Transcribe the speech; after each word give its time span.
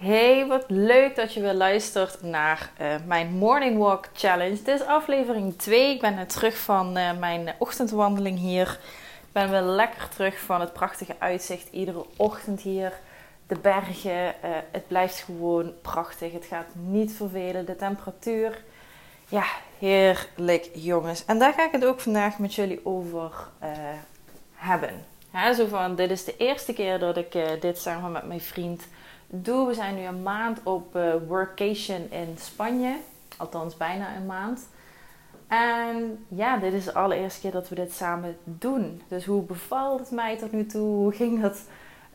Hey, 0.00 0.46
wat 0.46 0.64
leuk 0.68 1.16
dat 1.16 1.34
je 1.34 1.40
weer 1.40 1.54
luistert 1.54 2.22
naar 2.22 2.70
uh, 2.80 2.94
mijn 3.06 3.32
Morning 3.32 3.78
Walk 3.78 4.08
Challenge. 4.14 4.62
Dit 4.62 4.80
is 4.80 4.86
aflevering 4.86 5.58
2. 5.58 5.94
Ik 5.94 6.00
ben 6.00 6.14
net 6.14 6.28
terug 6.28 6.58
van 6.58 6.98
uh, 6.98 7.18
mijn 7.18 7.54
ochtendwandeling 7.58 8.38
hier. 8.38 8.78
Ik 9.20 9.32
ben 9.32 9.50
weer 9.50 9.60
lekker 9.62 10.08
terug 10.08 10.38
van 10.38 10.60
het 10.60 10.72
prachtige 10.72 11.14
uitzicht 11.18 11.68
iedere 11.70 12.04
ochtend 12.16 12.60
hier. 12.60 12.92
De 13.46 13.58
bergen, 13.58 14.34
uh, 14.44 14.50
het 14.70 14.88
blijft 14.88 15.18
gewoon 15.18 15.72
prachtig. 15.82 16.32
Het 16.32 16.44
gaat 16.44 16.68
niet 16.74 17.12
vervelen. 17.12 17.66
De 17.66 17.76
temperatuur, 17.76 18.62
ja, 19.28 19.44
heerlijk 19.78 20.70
jongens. 20.74 21.24
En 21.24 21.38
daar 21.38 21.52
ga 21.52 21.64
ik 21.64 21.72
het 21.72 21.84
ook 21.84 22.00
vandaag 22.00 22.38
met 22.38 22.54
jullie 22.54 22.86
over 22.86 23.32
hebben. 24.54 25.04
Zo 25.56 25.66
van, 25.66 25.94
dit 25.94 26.10
is 26.10 26.24
de 26.24 26.36
eerste 26.36 26.72
keer 26.72 26.98
dat 26.98 27.16
ik 27.16 27.32
dit 27.60 27.78
samen 27.78 28.12
met 28.12 28.26
mijn 28.26 28.40
vriend 28.40 28.82
doe. 29.30 29.66
We 29.66 29.74
zijn 29.74 29.94
nu 29.94 30.02
een 30.02 30.22
maand 30.22 30.60
op 30.62 30.96
uh, 30.96 31.14
workation 31.28 32.10
in 32.10 32.34
Spanje. 32.38 32.96
Althans, 33.36 33.76
bijna 33.76 34.16
een 34.16 34.26
maand. 34.26 34.68
En 35.48 36.24
ja, 36.28 36.56
dit 36.56 36.72
is 36.72 36.84
de 36.84 36.94
allereerste 36.94 37.40
keer 37.40 37.50
dat 37.50 37.68
we 37.68 37.74
dit 37.74 37.92
samen 37.92 38.36
doen. 38.44 39.02
Dus 39.08 39.24
hoe 39.24 39.42
bevalt 39.42 40.00
het 40.00 40.10
mij 40.10 40.36
tot 40.36 40.52
nu 40.52 40.66
toe? 40.66 40.96
Hoe 40.96 41.12
ging 41.12 41.40
dat 41.40 41.62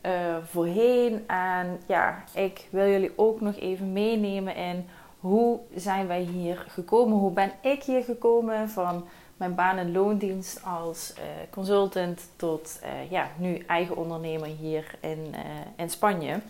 uh, 0.06 0.12
voorheen? 0.44 1.24
En 1.26 1.80
ja, 1.86 2.24
ik 2.34 2.68
wil 2.70 2.86
jullie 2.86 3.12
ook 3.16 3.40
nog 3.40 3.56
even 3.56 3.92
meenemen 3.92 4.56
in 4.56 4.86
hoe 5.20 5.58
zijn 5.74 6.06
wij 6.06 6.20
hier 6.20 6.64
gekomen? 6.68 7.18
Hoe 7.18 7.32
ben 7.32 7.52
ik 7.60 7.82
hier 7.82 8.02
gekomen 8.02 8.68
van 8.68 9.04
mijn 9.36 9.54
baan 9.54 9.76
en 9.76 9.92
loondienst 9.92 10.64
als 10.64 11.14
uh, 11.18 11.22
consultant 11.50 12.20
tot 12.36 12.80
ja, 13.10 13.28
nu 13.36 13.58
eigen 13.66 13.96
ondernemer 13.96 14.48
hier 14.48 14.94
in, 15.00 15.34
in 15.76 15.90
Spanje? 15.90 16.40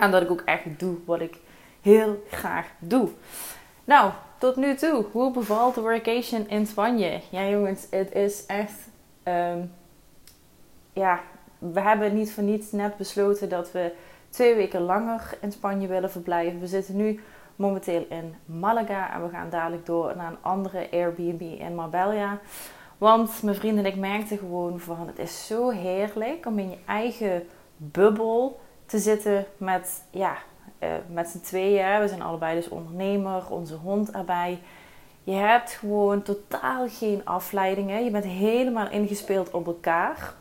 En 0.00 0.10
dat 0.10 0.22
ik 0.22 0.30
ook 0.30 0.42
echt 0.44 0.64
doe 0.78 0.96
wat 1.04 1.20
ik 1.20 1.36
heel 1.80 2.24
graag 2.30 2.66
doe. 2.78 3.08
Nou, 3.84 4.12
tot 4.38 4.56
nu 4.56 4.74
toe, 4.74 5.04
hoe 5.12 5.32
bevalt 5.32 5.74
de 5.74 5.80
workation 5.80 6.48
in 6.48 6.66
Spanje? 6.66 7.20
Ja, 7.30 7.48
jongens, 7.48 7.86
het 7.90 8.12
is 8.12 8.46
echt. 8.46 8.88
Um, 9.24 9.72
ja, 10.92 11.20
we 11.58 11.80
hebben 11.80 12.14
niet 12.14 12.32
voor 12.32 12.42
niets 12.42 12.72
net 12.72 12.96
besloten 12.96 13.48
dat 13.48 13.72
we 13.72 13.92
twee 14.30 14.54
weken 14.54 14.80
langer 14.80 15.38
in 15.40 15.52
Spanje 15.52 15.86
willen 15.86 16.10
verblijven. 16.10 16.60
We 16.60 16.66
zitten 16.66 16.96
nu 16.96 17.20
momenteel 17.56 18.06
in 18.08 18.34
Malaga 18.44 19.14
en 19.14 19.22
we 19.22 19.28
gaan 19.28 19.50
dadelijk 19.50 19.86
door 19.86 20.16
naar 20.16 20.30
een 20.30 20.38
andere 20.40 20.88
Airbnb 20.90 21.40
in 21.40 21.74
Marbella. 21.74 22.38
Want 22.98 23.42
mijn 23.42 23.56
vrienden 23.56 23.84
en 23.84 23.90
ik 23.90 23.98
merkten 23.98 24.38
gewoon 24.38 24.80
van 24.80 25.06
het 25.06 25.18
is 25.18 25.46
zo 25.46 25.70
heerlijk 25.70 26.46
om 26.46 26.58
in 26.58 26.70
je 26.70 26.78
eigen 26.86 27.46
bubbel 27.76 28.60
te 28.90 28.98
zitten 28.98 29.46
met, 29.56 30.02
ja, 30.10 30.36
uh, 30.78 30.88
met 31.08 31.28
z'n 31.28 31.40
tweeën. 31.40 32.00
We 32.00 32.08
zijn 32.08 32.22
allebei 32.22 32.54
dus 32.54 32.68
ondernemer, 32.68 33.50
onze 33.50 33.74
hond 33.74 34.10
erbij. 34.10 34.58
Je 35.24 35.32
hebt 35.32 35.70
gewoon 35.70 36.22
totaal 36.22 36.88
geen 36.88 37.20
afleidingen. 37.24 38.04
Je 38.04 38.10
bent 38.10 38.24
helemaal 38.24 38.90
ingespeeld 38.90 39.50
op 39.50 39.66
elkaar. 39.66 40.34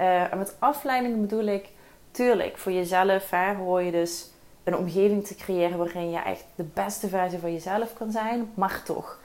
Uh, 0.00 0.32
en 0.32 0.38
met 0.38 0.56
afleidingen 0.58 1.20
bedoel 1.20 1.44
ik, 1.44 1.68
tuurlijk, 2.10 2.58
voor 2.58 2.72
jezelf 2.72 3.30
hè, 3.30 3.54
hoor 3.54 3.82
je 3.82 3.90
dus 3.90 4.30
een 4.64 4.76
omgeving 4.76 5.26
te 5.26 5.34
creëren 5.34 5.78
waarin 5.78 6.10
je 6.10 6.18
echt 6.18 6.44
de 6.54 6.66
beste 6.74 7.08
versie 7.08 7.38
van 7.38 7.52
jezelf 7.52 7.94
kan 7.94 8.10
zijn. 8.10 8.50
Maar 8.54 8.82
toch, 8.84 9.18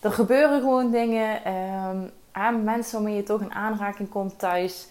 er 0.00 0.12
gebeuren 0.12 0.60
gewoon 0.60 0.90
dingen. 0.90 1.54
Um, 1.54 2.10
aan 2.32 2.64
mensen 2.64 2.94
waarmee 2.94 3.16
je 3.16 3.22
toch 3.22 3.40
in 3.40 3.54
aanraking 3.54 4.08
komt 4.08 4.38
thuis. 4.38 4.88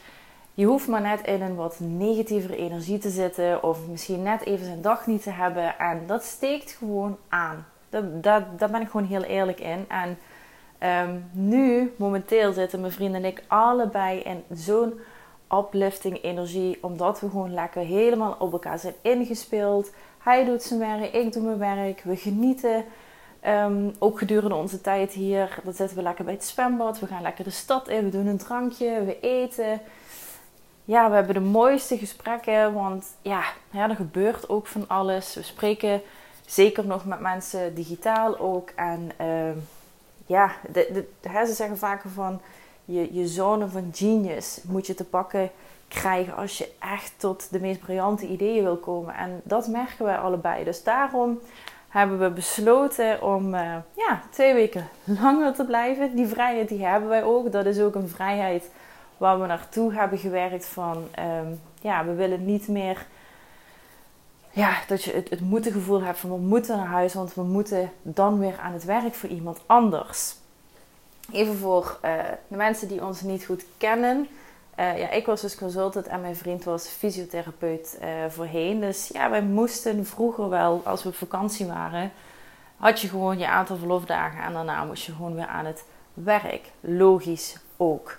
Je 0.59 0.65
hoeft 0.65 0.87
maar 0.87 1.01
net 1.01 1.21
in 1.21 1.41
een 1.41 1.55
wat 1.55 1.79
negatievere 1.79 2.55
energie 2.55 2.97
te 2.97 3.09
zitten 3.09 3.63
of 3.63 3.87
misschien 3.87 4.23
net 4.23 4.45
even 4.45 4.65
zijn 4.65 4.81
dag 4.81 5.07
niet 5.07 5.23
te 5.23 5.29
hebben. 5.29 5.77
En 5.77 6.03
dat 6.07 6.23
steekt 6.23 6.71
gewoon 6.71 7.17
aan. 7.29 7.65
Dat, 7.89 8.23
dat, 8.23 8.43
daar 8.59 8.69
ben 8.69 8.81
ik 8.81 8.89
gewoon 8.89 9.07
heel 9.07 9.23
eerlijk 9.23 9.59
in. 9.59 9.85
En 9.87 10.17
um, 11.07 11.29
nu, 11.31 11.93
momenteel, 11.97 12.53
zitten 12.53 12.79
mijn 12.79 12.91
vrienden 12.91 13.23
en 13.23 13.29
ik 13.29 13.43
allebei 13.47 14.19
in 14.19 14.43
zo'n 14.53 14.99
uplifting 15.53 16.23
energie. 16.23 16.77
Omdat 16.81 17.19
we 17.19 17.29
gewoon 17.29 17.53
lekker 17.53 17.81
helemaal 17.81 18.35
op 18.39 18.51
elkaar 18.51 18.79
zijn 18.79 18.95
ingespeeld. 19.01 19.91
Hij 20.17 20.45
doet 20.45 20.63
zijn 20.63 20.79
werk, 20.79 21.13
ik 21.13 21.33
doe 21.33 21.43
mijn 21.43 21.77
werk. 21.77 22.01
We 22.03 22.15
genieten. 22.15 22.83
Um, 23.47 23.95
ook 23.99 24.19
gedurende 24.19 24.55
onze 24.55 24.81
tijd 24.81 25.11
hier. 25.11 25.59
Dan 25.63 25.73
zitten 25.73 25.97
we 25.97 26.03
lekker 26.03 26.25
bij 26.25 26.33
het 26.33 26.45
zwembad. 26.45 26.99
We 26.99 27.07
gaan 27.07 27.21
lekker 27.21 27.43
de 27.43 27.49
stad 27.49 27.87
in. 27.87 28.03
We 28.03 28.09
doen 28.09 28.27
een 28.27 28.37
drankje. 28.37 29.03
We 29.03 29.19
eten 29.19 29.81
ja, 30.89 31.09
we 31.09 31.15
hebben 31.15 31.33
de 31.33 31.39
mooiste 31.39 31.97
gesprekken. 31.97 32.73
Want 32.73 33.05
ja, 33.21 33.43
ja, 33.71 33.89
er 33.89 33.95
gebeurt 33.95 34.49
ook 34.49 34.67
van 34.67 34.85
alles. 34.87 35.35
We 35.35 35.43
spreken 35.43 36.01
zeker 36.45 36.85
nog 36.85 37.05
met 37.05 37.19
mensen 37.19 37.75
digitaal 37.75 38.39
ook. 38.39 38.69
En 38.75 39.11
uh, 39.21 39.51
ja, 40.25 40.51
de, 40.71 41.05
de, 41.21 41.45
ze 41.45 41.53
zeggen 41.53 41.77
vaker 41.77 42.09
van 42.09 42.41
je, 42.85 43.13
je 43.13 43.27
zone 43.27 43.67
van 43.67 43.89
genius 43.93 44.59
moet 44.67 44.87
je 44.87 44.93
te 44.93 45.03
pakken 45.03 45.51
krijgen 45.87 46.35
als 46.35 46.57
je 46.57 46.71
echt 46.79 47.13
tot 47.17 47.51
de 47.51 47.59
meest 47.59 47.79
briljante 47.79 48.27
ideeën 48.27 48.63
wil 48.63 48.77
komen. 48.77 49.15
En 49.15 49.41
dat 49.43 49.67
merken 49.67 50.05
wij 50.05 50.17
allebei. 50.17 50.63
Dus 50.63 50.83
daarom 50.83 51.39
hebben 51.89 52.19
we 52.19 52.29
besloten 52.29 53.21
om 53.23 53.53
uh, 53.53 53.75
ja, 53.95 54.21
twee 54.29 54.53
weken 54.53 54.87
langer 55.21 55.53
te 55.53 55.65
blijven. 55.65 56.15
Die 56.15 56.27
vrijheid 56.27 56.69
die 56.69 56.85
hebben 56.85 57.09
wij 57.09 57.23
ook. 57.23 57.51
Dat 57.51 57.65
is 57.65 57.79
ook 57.79 57.95
een 57.95 58.09
vrijheid 58.09 58.69
waar 59.19 59.41
we 59.41 59.47
naartoe 59.47 59.93
hebben 59.93 60.19
gewerkt 60.19 60.65
van 60.65 61.07
um, 61.19 61.61
ja, 61.81 62.05
we 62.05 62.13
willen 62.13 62.45
niet 62.45 62.67
meer 62.67 63.05
ja, 64.51 64.77
dat 64.87 65.03
je 65.03 65.11
het, 65.11 65.29
het 65.29 65.39
moeten 65.39 65.71
gevoel 65.71 66.01
hebt 66.01 66.19
van 66.19 66.29
we 66.29 66.37
moeten 66.37 66.77
naar 66.77 66.85
huis, 66.85 67.13
want 67.13 67.33
we 67.33 67.41
moeten 67.41 67.91
dan 68.01 68.39
weer 68.39 68.59
aan 68.59 68.73
het 68.73 68.83
werk 68.83 69.13
voor 69.13 69.29
iemand 69.29 69.61
anders. 69.65 70.35
Even 71.31 71.57
voor 71.57 71.99
uh, 72.05 72.11
de 72.47 72.55
mensen 72.55 72.87
die 72.87 73.05
ons 73.05 73.21
niet 73.21 73.45
goed 73.45 73.65
kennen. 73.77 74.27
Uh, 74.79 74.99
ja, 74.99 75.09
ik 75.09 75.25
was 75.25 75.41
dus 75.41 75.55
consultant 75.55 76.07
en 76.07 76.21
mijn 76.21 76.35
vriend 76.35 76.63
was 76.63 76.87
fysiotherapeut 76.87 77.97
uh, 78.01 78.07
voorheen. 78.29 78.79
Dus 78.79 79.09
ja, 79.13 79.29
wij 79.29 79.41
moesten 79.41 80.05
vroeger 80.05 80.49
wel, 80.49 80.81
als 80.85 81.03
we 81.03 81.09
op 81.09 81.15
vakantie 81.15 81.65
waren, 81.65 82.11
had 82.77 83.01
je 83.01 83.07
gewoon 83.07 83.37
je 83.37 83.47
aantal 83.47 83.77
verlofdagen 83.77 84.43
en 84.43 84.53
daarna 84.53 84.83
moest 84.83 85.05
je 85.05 85.11
gewoon 85.11 85.35
weer 85.35 85.47
aan 85.47 85.65
het 85.65 85.83
werk. 86.13 86.71
Logisch 86.79 87.57
ook. 87.77 88.17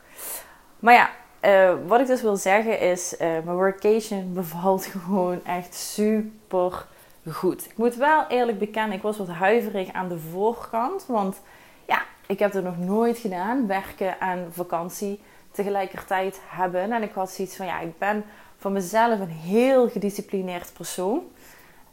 Maar 0.80 0.94
ja, 0.94 1.10
uh, 1.44 1.76
wat 1.86 2.00
ik 2.00 2.06
dus 2.06 2.22
wil 2.22 2.36
zeggen 2.36 2.80
is, 2.80 3.12
uh, 3.12 3.18
mijn 3.20 3.56
workation 3.56 4.32
bevalt 4.34 4.84
gewoon 4.84 5.44
echt 5.44 5.74
super 5.74 6.86
goed. 7.30 7.64
Ik 7.64 7.76
moet 7.76 7.94
wel 7.94 8.26
eerlijk 8.28 8.58
bekennen, 8.58 8.96
ik 8.96 9.02
was 9.02 9.18
wat 9.18 9.28
huiverig 9.28 9.92
aan 9.92 10.08
de 10.08 10.18
voorkant. 10.18 11.04
Want 11.06 11.40
ja, 11.86 12.02
ik 12.26 12.38
heb 12.38 12.54
er 12.54 12.62
nog 12.62 12.78
nooit 12.78 13.18
gedaan, 13.18 13.66
werken 13.66 14.20
en 14.20 14.48
vakantie 14.52 15.20
tegelijkertijd 15.50 16.40
hebben. 16.46 16.92
En 16.92 17.02
ik 17.02 17.12
had 17.12 17.30
zoiets 17.30 17.56
van, 17.56 17.66
ja, 17.66 17.80
ik 17.80 17.98
ben 17.98 18.24
van 18.58 18.72
mezelf 18.72 19.20
een 19.20 19.28
heel 19.28 19.88
gedisciplineerd 19.88 20.72
persoon. 20.72 21.22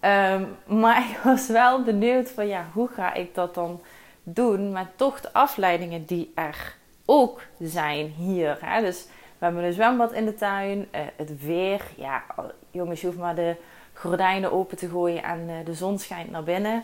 Um, 0.02 0.56
maar 0.80 0.97
ik 1.12 1.18
was 1.24 1.47
wel 1.47 1.84
benieuwd 1.84 2.30
van, 2.30 2.47
ja, 2.47 2.66
hoe 2.74 2.88
ga 2.88 3.14
ik 3.14 3.36
dat 3.36 3.53
dan 3.56 3.81
doen 4.24 4.72
met 4.72 4.88
toch 4.96 5.22
de 5.22 5.34
afleidingen 5.34 6.06
die 6.06 6.31
er 6.36 6.77
ook 7.09 7.41
zijn 7.59 8.07
hier. 8.07 8.57
Hè? 8.62 8.81
Dus 8.81 9.06
we 9.38 9.45
hebben 9.45 9.63
een 9.63 9.73
zwembad 9.73 10.13
in 10.13 10.25
de 10.25 10.35
tuin. 10.35 10.88
Uh, 10.95 11.01
het 11.16 11.44
weer. 11.44 11.81
Ja, 11.95 12.23
jongens, 12.72 13.01
je 13.01 13.07
hoeft 13.07 13.19
maar 13.19 13.35
de 13.35 13.56
gordijnen 13.94 14.51
open 14.51 14.78
te 14.78 14.90
gooien 14.90 15.23
en 15.23 15.50
uh, 15.50 15.56
de 15.66 15.73
zon 15.73 16.00
schijnt 16.00 16.31
naar 16.31 16.44
binnen. 16.44 16.84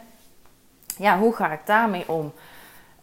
Ja, 0.98 1.20
hoe 1.20 1.34
ga 1.34 1.52
ik 1.52 1.66
daarmee 1.66 2.10
om? 2.10 2.34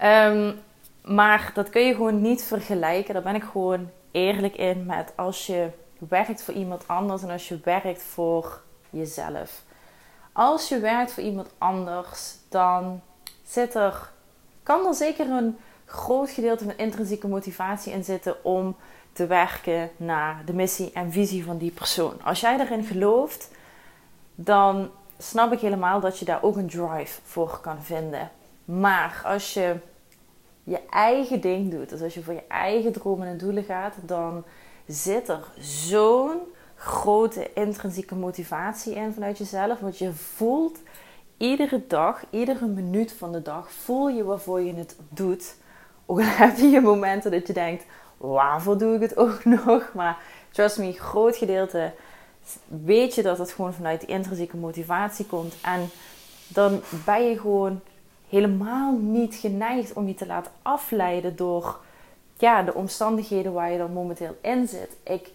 Um, 0.05 0.61
maar 1.05 1.51
dat 1.55 1.71
kun 1.71 1.83
je 1.83 1.95
gewoon 1.95 2.21
niet 2.21 2.45
vergelijken. 2.45 3.15
Daar 3.15 3.23
ben 3.23 3.35
ik 3.35 3.45
gewoon 3.45 3.91
eerlijk 4.11 4.57
in 4.57 4.87
met 4.87 5.13
als 5.17 5.47
je 5.47 5.69
werkt 6.09 6.43
voor 6.43 6.55
iemand 6.55 6.89
anders 6.89 7.23
en 7.23 7.31
als 7.31 7.49
je 7.49 7.61
werkt 7.65 8.03
voor 8.03 8.61
jezelf. 8.91 9.63
Als 10.33 10.69
je 10.69 10.79
werkt 10.79 11.13
voor 11.13 11.23
iemand 11.23 11.51
anders, 11.59 12.35
dan 12.49 13.01
zit 13.45 13.75
er, 13.75 14.11
kan 14.63 14.87
er 14.87 14.95
zeker 14.95 15.31
een 15.31 15.59
groot 15.91 16.31
gedeelte 16.31 16.65
van 16.65 16.77
intrinsieke 16.77 17.29
motivatie 17.29 17.93
in 17.93 18.05
zitten 18.05 18.45
om 18.45 18.77
te 19.13 19.27
werken 19.27 19.91
naar 19.97 20.43
de 20.45 20.53
missie 20.53 20.91
en 20.93 21.13
visie 21.13 21.45
van 21.45 21.59
die 21.59 21.71
persoon. 21.71 22.23
Als 22.23 22.41
jij 22.41 22.57
daarin 22.57 22.85
gelooft, 22.85 23.51
dan 24.35 24.91
snap 25.19 25.53
ik 25.53 25.61
helemaal 25.61 26.01
dat 26.01 26.19
je 26.19 26.25
daar 26.25 26.43
ook 26.43 26.57
een 26.57 26.69
drive 26.69 27.21
voor 27.25 27.59
kan 27.63 27.83
vinden. 27.83 28.31
Maar 28.65 29.23
als 29.25 29.55
je 29.55 29.77
je 30.65 30.81
eigen 30.91 31.41
ding 31.41 31.71
doet, 31.71 31.89
dus 31.89 32.03
als 32.03 32.15
je 32.15 32.23
voor 32.23 32.35
je 32.35 32.47
eigen 32.49 32.93
dromen 32.93 33.27
en 33.27 33.39
doelen 33.39 33.65
gaat, 33.65 33.95
dan 34.03 34.45
zit 34.87 35.29
er 35.29 35.45
zo'n 35.59 36.39
grote 36.75 37.53
intrinsieke 37.53 38.15
motivatie 38.15 38.95
in 38.95 39.13
vanuit 39.13 39.39
jezelf. 39.39 39.81
Want 39.81 39.99
je 39.99 40.13
voelt 40.13 40.79
iedere 41.37 41.87
dag, 41.87 42.25
iedere 42.31 42.67
minuut 42.67 43.13
van 43.13 43.33
de 43.33 43.43
dag, 43.43 43.73
voel 43.73 44.09
je 44.09 44.25
waarvoor 44.25 44.61
je 44.61 44.75
het 44.75 44.97
doet. 45.09 45.55
Ook 46.11 46.21
heb 46.43 46.57
je 46.57 46.81
momenten 46.81 47.31
dat 47.31 47.47
je 47.47 47.53
denkt, 47.53 47.85
waarvoor 48.17 48.79
doe 48.79 48.95
ik 48.95 49.01
het 49.01 49.17
ook 49.17 49.45
nog? 49.65 49.91
Maar 49.95 50.19
trust 50.51 50.79
me, 50.79 50.93
groot 50.93 51.37
gedeelte 51.37 51.93
weet 52.67 53.15
je 53.15 53.23
dat 53.23 53.39
het 53.39 53.53
gewoon 53.53 53.75
vanuit 53.75 54.01
die 54.01 54.09
intrinsieke 54.09 54.57
motivatie 54.57 55.27
komt. 55.27 55.55
En 55.63 55.89
dan 56.49 56.81
ben 57.05 57.29
je 57.29 57.39
gewoon 57.39 57.81
helemaal 58.29 58.99
niet 59.01 59.35
geneigd 59.35 59.93
om 59.93 60.07
je 60.07 60.15
te 60.15 60.27
laten 60.27 60.53
afleiden 60.63 61.37
door 61.37 61.79
ja, 62.39 62.63
de 62.63 62.75
omstandigheden 62.75 63.53
waar 63.53 63.73
je 63.73 63.79
dan 63.79 63.93
momenteel 63.93 64.37
in 64.41 64.69
zit. 64.69 64.97
Ik 65.03 65.31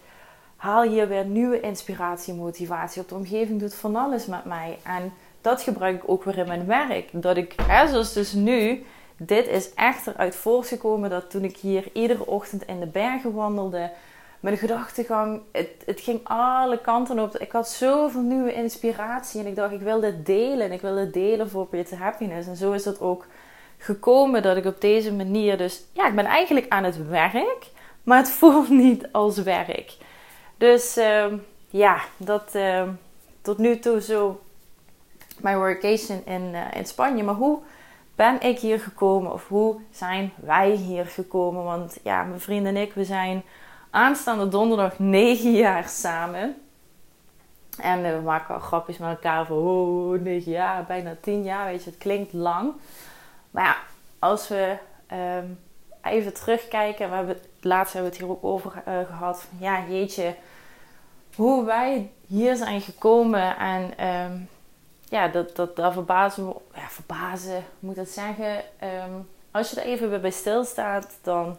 haal 0.56 0.82
hier 0.82 1.08
weer 1.08 1.24
nieuwe 1.24 1.60
inspiratie 1.60 2.34
motivatie 2.34 3.02
op. 3.02 3.08
De 3.08 3.14
omgeving 3.14 3.60
doet 3.60 3.74
van 3.74 3.96
alles 3.96 4.26
met 4.26 4.44
mij. 4.44 4.78
En 4.82 5.12
dat 5.40 5.62
gebruik 5.62 6.02
ik 6.02 6.08
ook 6.10 6.24
weer 6.24 6.38
in 6.38 6.46
mijn 6.46 6.66
werk. 6.66 7.08
Dat 7.12 7.36
ik, 7.36 7.54
hè, 7.62 7.88
zoals 7.88 8.12
dus 8.12 8.32
nu, 8.32 8.84
dit 9.16 9.48
is 9.48 9.74
echt 9.74 10.06
eruit 10.06 10.36
voortgekomen 10.36 11.10
dat 11.10 11.30
toen 11.30 11.44
ik 11.44 11.56
hier 11.56 11.88
iedere 11.92 12.26
ochtend 12.26 12.66
in 12.66 12.80
de 12.80 12.86
bergen 12.86 13.32
wandelde, 13.32 13.90
mijn 14.40 14.58
gedachtegang, 14.58 15.40
het, 15.52 15.68
het 15.86 16.00
ging 16.00 16.20
alle 16.22 16.80
kanten 16.80 17.18
op. 17.18 17.36
Ik 17.36 17.52
had 17.52 17.68
zoveel 17.68 18.20
nieuwe 18.20 18.52
inspiratie 18.52 19.40
en 19.40 19.46
ik 19.46 19.56
dacht, 19.56 19.72
ik 19.72 19.80
wil 19.80 20.00
dit 20.00 20.26
delen. 20.26 20.66
En 20.66 20.72
ik 20.72 20.80
wil 20.80 20.94
dit 20.94 21.12
delen 21.12 21.50
voor 21.50 21.66
Better 21.70 21.98
Happiness. 21.98 22.48
En 22.48 22.56
zo 22.56 22.72
is 22.72 22.84
het 22.84 23.00
ook 23.00 23.26
gekomen 23.78 24.42
dat 24.42 24.56
ik 24.56 24.64
op 24.64 24.80
deze 24.80 25.12
manier 25.12 25.58
dus... 25.58 25.84
Ja, 25.92 26.08
ik 26.08 26.14
ben 26.14 26.24
eigenlijk 26.24 26.68
aan 26.68 26.84
het 26.84 27.08
werk, 27.08 27.66
maar 28.02 28.18
het 28.18 28.30
voelt 28.38 28.68
niet 28.68 29.08
als 29.12 29.38
werk. 29.38 29.96
Dus 30.56 30.98
uh, 30.98 31.32
ja, 31.70 32.00
dat 32.16 32.54
uh, 32.54 32.82
tot 33.42 33.58
nu 33.58 33.78
toe 33.78 34.00
zo 34.00 34.40
mijn 35.40 35.56
workation 35.56 36.22
in, 36.24 36.50
uh, 36.52 36.60
in 36.74 36.86
Spanje. 36.86 37.22
Maar 37.22 37.34
hoe 37.34 37.58
ben 38.16 38.40
ik 38.40 38.58
hier 38.58 38.80
gekomen? 38.80 39.32
Of 39.32 39.48
hoe 39.48 39.80
zijn 39.90 40.32
wij 40.36 40.70
hier 40.70 41.06
gekomen? 41.06 41.64
Want 41.64 41.98
ja, 42.02 42.22
mijn 42.22 42.40
vriend 42.40 42.66
en 42.66 42.76
ik, 42.76 42.92
we 42.92 43.04
zijn 43.04 43.42
aanstaande 43.90 44.48
donderdag 44.48 44.98
9 44.98 45.52
jaar 45.52 45.88
samen. 45.88 46.56
En 47.80 48.02
we 48.02 48.20
maken 48.24 48.54
al 48.54 48.60
grapjes 48.60 48.98
met 48.98 49.08
elkaar 49.08 49.46
van, 49.46 49.56
oh, 49.56 50.20
9 50.20 50.52
jaar, 50.52 50.84
bijna 50.84 51.16
10 51.20 51.42
jaar, 51.42 51.66
weet 51.66 51.84
je, 51.84 51.90
het 51.90 51.98
klinkt 51.98 52.32
lang. 52.32 52.72
Maar 53.50 53.64
ja, 53.64 53.76
als 54.18 54.48
we 54.48 54.76
um, 55.12 55.58
even 56.02 56.34
terugkijken, 56.34 57.10
we 57.10 57.16
hebben, 57.16 57.38
laatst 57.60 57.92
hebben 57.92 58.10
we 58.10 58.16
het 58.16 58.26
hier 58.26 58.36
ook 58.36 58.44
over 58.44 58.72
uh, 58.88 58.98
gehad, 59.06 59.46
ja, 59.58 59.82
jeetje, 59.88 60.34
hoe 61.34 61.64
wij 61.64 62.10
hier 62.26 62.56
zijn 62.56 62.80
gekomen 62.80 63.56
en 63.56 64.06
um, 64.06 64.48
ja, 65.08 65.28
dat, 65.28 65.56
dat, 65.56 65.76
dat 65.76 65.92
verbazen, 65.92 66.52
ja, 66.74 66.88
verbazen, 66.88 67.64
moet 67.78 67.96
dat 67.96 68.08
zeggen. 68.08 68.56
Um, 68.82 69.28
als 69.50 69.70
je 69.70 69.80
er 69.80 69.86
even 69.86 70.20
bij 70.20 70.30
stilstaat, 70.30 71.18
dan 71.22 71.56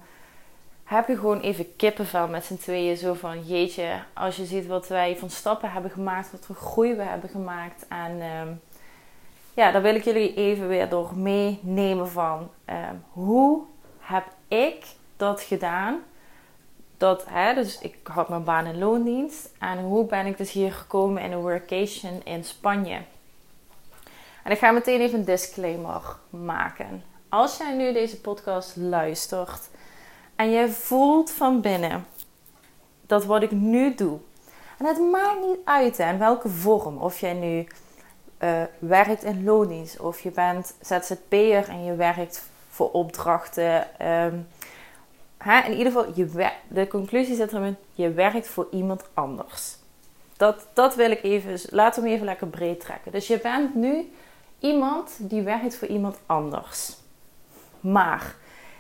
heb 0.84 1.08
je 1.08 1.16
gewoon 1.16 1.40
even 1.40 1.76
kippenvel 1.76 2.28
met 2.28 2.46
z'n 2.46 2.58
tweeën. 2.58 2.98
Zo 2.98 3.14
van, 3.14 3.44
jeetje, 3.46 4.04
als 4.14 4.36
je 4.36 4.46
ziet 4.46 4.68
wat 4.68 4.88
wij 4.88 5.18
van 5.18 5.30
stappen 5.30 5.72
hebben 5.72 5.92
gemaakt, 5.92 6.32
wat 6.32 6.46
voor 6.46 6.56
groei 6.56 6.96
we 6.96 7.04
hebben 7.04 7.30
gemaakt. 7.30 7.86
En 7.88 8.22
um, 8.22 8.62
ja, 9.54 9.72
daar 9.72 9.82
wil 9.82 9.96
ik 9.96 10.04
jullie 10.04 10.34
even 10.34 10.68
weer 10.68 10.90
door 10.90 11.18
meenemen 11.18 12.10
van, 12.10 12.50
um, 12.66 13.04
hoe 13.10 13.62
heb 14.00 14.26
ik 14.48 14.86
dat 15.18 15.42
gedaan? 15.42 16.00
Dat, 16.98 17.26
hè, 17.30 17.54
dus 17.54 17.80
ik 17.80 17.98
had 18.04 18.30
mijn 18.30 18.44
baan 18.44 18.66
in 18.66 18.78
loondienst. 18.78 19.50
En 19.60 19.80
hoe 19.80 20.06
ben 20.06 20.26
ik 20.26 20.38
dus 20.38 20.52
hier 20.52 20.74
gekomen 20.74 21.22
in 21.22 21.32
een 21.32 21.42
workation 21.42 22.22
in 22.24 22.44
Spanje? 22.44 23.00
En 24.48 24.54
ik 24.54 24.60
ga 24.60 24.72
meteen 24.72 25.02
even 25.02 25.20
een 25.20 25.26
disclaimer 25.26 26.02
maken. 26.30 27.04
Als 27.30 27.58
jij 27.58 27.76
nu 27.76 27.94
deze 27.94 28.22
podcast 28.22 28.76
luistert 28.76 29.70
en 30.36 30.50
je 30.50 30.70
voelt 30.70 31.32
van 31.32 31.62
binnen 31.62 32.06
dat 33.06 33.26
wat 33.26 33.44
ik 33.44 33.52
nu 33.52 33.96
doe, 33.96 34.20
en 34.78 34.86
het 34.86 35.00
maakt 35.00 35.40
niet 35.42 35.58
uit 35.64 35.98
hè, 35.98 36.12
in 36.12 36.18
welke 36.18 36.50
vorm, 36.50 36.98
of 36.98 37.20
jij 37.20 37.34
nu 37.34 37.68
uh, 38.44 38.62
werkt 38.80 39.24
in 39.24 39.44
loondienst 39.44 40.00
of 40.00 40.20
je 40.20 40.32
bent 40.32 40.74
ZZP'er 40.82 41.70
en 41.70 41.84
je 41.84 41.96
werkt 41.96 42.50
voor 42.70 42.92
opdrachten. 42.92 43.88
Um, 44.08 44.48
hè, 45.38 45.62
in 45.62 45.78
ieder 45.78 45.92
geval, 45.92 46.12
je 46.16 46.50
de 46.68 46.88
conclusie 46.88 47.36
zit 47.36 47.54
erin, 47.54 47.78
je 47.94 48.12
werkt 48.12 48.48
voor 48.48 48.68
iemand 48.72 49.04
anders. 49.14 49.76
Dat, 50.38 50.68
dat 50.74 50.96
wil 50.96 51.12
ik 51.12 51.24
even, 51.24 51.60
laten 51.70 52.02
we 52.02 52.08
hem 52.08 52.16
even 52.16 52.28
lekker 52.28 52.48
breed 52.48 52.80
trekken. 52.80 53.12
Dus 53.12 53.28
je 53.28 53.40
bent 53.40 53.76
nu 53.76 54.12
iemand 54.60 55.18
die 55.20 55.42
werkt 55.42 55.76
voor 55.76 55.88
iemand 55.88 56.20
anders. 56.26 56.96
Maar 57.80 58.36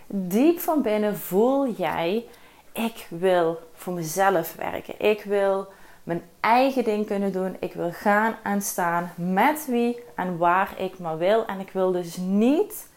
diep 0.07 0.59
van 0.59 0.81
binnen 0.81 1.17
voel 1.17 1.69
jij, 1.69 2.25
ik 2.71 3.07
wil 3.09 3.59
voor 3.73 3.93
mezelf 3.93 4.55
werken. 4.55 4.93
Ik 4.99 5.23
wil 5.23 5.67
mijn 6.03 6.23
eigen 6.39 6.83
ding 6.83 7.05
kunnen 7.05 7.31
doen. 7.31 7.55
Ik 7.59 7.73
wil 7.73 7.91
gaan 7.91 8.35
en 8.43 8.61
staan 8.61 9.11
met 9.15 9.65
wie 9.69 9.99
en 10.15 10.37
waar 10.37 10.73
ik 10.77 10.99
maar 10.99 11.17
wil. 11.17 11.45
En 11.45 11.59
ik 11.59 11.69
wil 11.71 11.91
dus 11.91 12.17
niet 12.17 12.87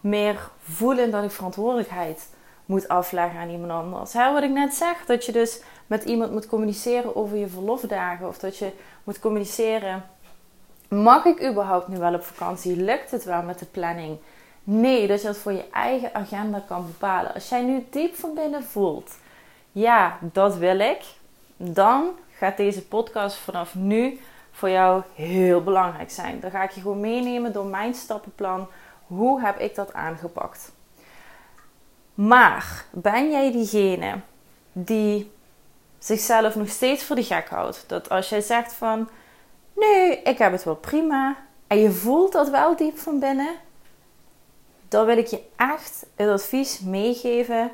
meer 0.00 0.50
voelen 0.58 1.10
dat 1.10 1.24
ik 1.24 1.30
verantwoordelijkheid 1.30 2.28
moet 2.66 2.88
afleggen 2.88 3.40
aan 3.40 3.50
iemand 3.50 3.72
anders. 3.72 4.12
Hè, 4.12 4.32
wat 4.32 4.42
ik 4.42 4.50
net 4.50 4.74
zeg, 4.74 5.04
dat 5.06 5.24
je 5.24 5.32
dus 5.32 5.62
met 5.86 6.04
iemand 6.04 6.32
moet 6.32 6.46
communiceren 6.46 7.16
over 7.16 7.36
je 7.36 7.48
verlofdagen. 7.48 8.28
Of 8.28 8.38
dat 8.38 8.56
je 8.56 8.72
moet 9.04 9.18
communiceren, 9.18 10.04
mag 10.88 11.24
ik 11.24 11.42
überhaupt 11.42 11.88
nu 11.88 11.98
wel 11.98 12.14
op 12.14 12.24
vakantie? 12.24 12.76
Lukt 12.76 13.10
het 13.10 13.24
wel 13.24 13.42
met 13.42 13.58
de 13.58 13.66
planning? 13.66 14.18
Nee, 14.64 15.06
dat 15.06 15.20
je 15.20 15.26
dat 15.26 15.36
voor 15.36 15.52
je 15.52 15.68
eigen 15.72 16.14
agenda 16.14 16.62
kan 16.68 16.86
bepalen. 16.86 17.34
Als 17.34 17.48
jij 17.48 17.62
nu 17.62 17.86
diep 17.90 18.14
van 18.14 18.34
binnen 18.34 18.64
voelt, 18.64 19.18
ja, 19.72 20.18
dat 20.20 20.56
wil 20.56 20.78
ik, 20.78 21.02
dan 21.56 22.10
gaat 22.30 22.56
deze 22.56 22.86
podcast 22.86 23.36
vanaf 23.36 23.74
nu 23.74 24.20
voor 24.50 24.70
jou 24.70 25.02
heel 25.14 25.62
belangrijk 25.62 26.10
zijn. 26.10 26.40
Dan 26.40 26.50
ga 26.50 26.62
ik 26.62 26.70
je 26.70 26.80
gewoon 26.80 27.00
meenemen 27.00 27.52
door 27.52 27.66
mijn 27.66 27.94
stappenplan. 27.94 28.68
Hoe 29.06 29.40
heb 29.40 29.58
ik 29.58 29.74
dat 29.74 29.92
aangepakt? 29.92 30.72
Maar 32.14 32.84
ben 32.90 33.30
jij 33.30 33.52
diegene 33.52 34.20
die 34.72 35.32
zichzelf 35.98 36.54
nog 36.54 36.68
steeds 36.68 37.04
voor 37.04 37.16
de 37.16 37.24
gek 37.24 37.48
houdt? 37.48 37.84
Dat 37.86 38.08
als 38.08 38.28
jij 38.28 38.40
zegt 38.40 38.72
van, 38.72 39.08
nee, 39.78 40.22
ik 40.22 40.38
heb 40.38 40.52
het 40.52 40.64
wel 40.64 40.76
prima. 40.76 41.36
En 41.66 41.78
je 41.78 41.90
voelt 41.90 42.32
dat 42.32 42.48
wel 42.48 42.76
diep 42.76 42.98
van 42.98 43.18
binnen 43.18 43.56
dan 44.88 45.06
wil 45.06 45.18
ik 45.18 45.26
je 45.26 45.42
echt 45.56 46.06
het 46.14 46.28
advies 46.28 46.80
meegeven. 46.80 47.70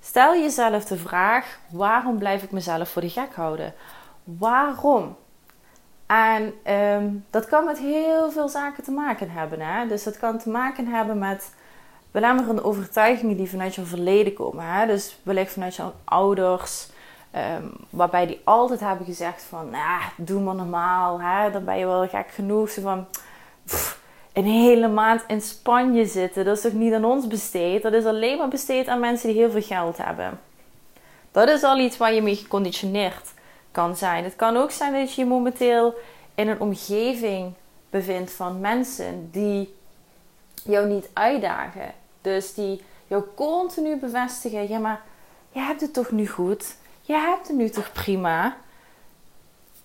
Stel 0.00 0.34
jezelf 0.34 0.84
de 0.84 0.96
vraag: 0.96 1.58
waarom 1.70 2.18
blijf 2.18 2.42
ik 2.42 2.50
mezelf 2.50 2.88
voor 2.88 3.02
de 3.02 3.10
gek 3.10 3.34
houden? 3.34 3.74
Waarom? 4.24 5.16
En 6.06 6.52
um, 6.74 7.24
dat 7.30 7.46
kan 7.46 7.64
met 7.64 7.78
heel 7.78 8.30
veel 8.30 8.48
zaken 8.48 8.84
te 8.84 8.90
maken 8.90 9.30
hebben. 9.30 9.60
Hè? 9.60 9.86
Dus 9.86 10.02
dat 10.02 10.18
kan 10.18 10.38
te 10.38 10.50
maken 10.50 10.86
hebben 10.86 11.18
met 11.18 11.54
belemmerende 12.10 12.64
overtuigingen 12.64 13.36
die 13.36 13.50
vanuit 13.50 13.74
je 13.74 13.82
verleden 13.82 14.32
komen. 14.32 14.64
Hè? 14.64 14.86
Dus 14.86 15.20
wellicht 15.22 15.52
vanuit 15.52 15.74
je 15.74 15.84
ouders, 16.04 16.88
um, 17.36 17.72
waarbij 17.90 18.26
die 18.26 18.40
altijd 18.44 18.80
hebben 18.80 19.06
gezegd 19.06 19.42
van, 19.42 19.70
nah, 19.70 20.02
doe 20.16 20.40
maar 20.40 20.54
normaal, 20.54 21.20
hè? 21.20 21.50
dan 21.50 21.64
ben 21.64 21.78
je 21.78 21.86
wel 21.86 22.08
gek 22.08 22.30
genoeg. 22.30 22.72
Van, 22.72 23.06
een 24.32 24.44
hele 24.44 24.88
maand 24.88 25.24
in 25.26 25.40
Spanje 25.40 26.06
zitten. 26.06 26.44
Dat 26.44 26.56
is 26.56 26.62
toch 26.62 26.72
niet 26.72 26.92
aan 26.92 27.04
ons 27.04 27.26
besteed? 27.26 27.82
Dat 27.82 27.92
is 27.92 28.04
alleen 28.04 28.38
maar 28.38 28.48
besteed 28.48 28.88
aan 28.88 29.00
mensen 29.00 29.28
die 29.28 29.38
heel 29.38 29.50
veel 29.50 29.62
geld 29.62 29.96
hebben. 29.96 30.40
Dat 31.30 31.48
is 31.48 31.62
al 31.62 31.78
iets 31.78 31.96
waar 31.96 32.14
je 32.14 32.22
mee 32.22 32.36
geconditioneerd 32.36 33.32
kan 33.70 33.96
zijn. 33.96 34.24
Het 34.24 34.36
kan 34.36 34.56
ook 34.56 34.70
zijn 34.70 34.92
dat 34.92 35.14
je 35.14 35.20
je 35.20 35.26
momenteel 35.26 35.94
in 36.34 36.48
een 36.48 36.60
omgeving 36.60 37.52
bevindt 37.90 38.32
van 38.32 38.60
mensen 38.60 39.28
die 39.32 39.74
jou 40.64 40.86
niet 40.88 41.08
uitdagen. 41.12 41.92
Dus 42.20 42.54
die 42.54 42.82
jou 43.06 43.24
continu 43.34 43.96
bevestigen: 43.96 44.68
ja, 44.68 44.78
maar 44.78 45.02
je 45.52 45.60
hebt 45.60 45.80
het 45.80 45.92
toch 45.92 46.10
nu 46.10 46.28
goed? 46.28 46.76
Je 47.10 47.16
hebt 47.16 47.48
het 47.48 47.56
nu 47.56 47.68
toch 47.68 47.92
prima? 47.92 48.56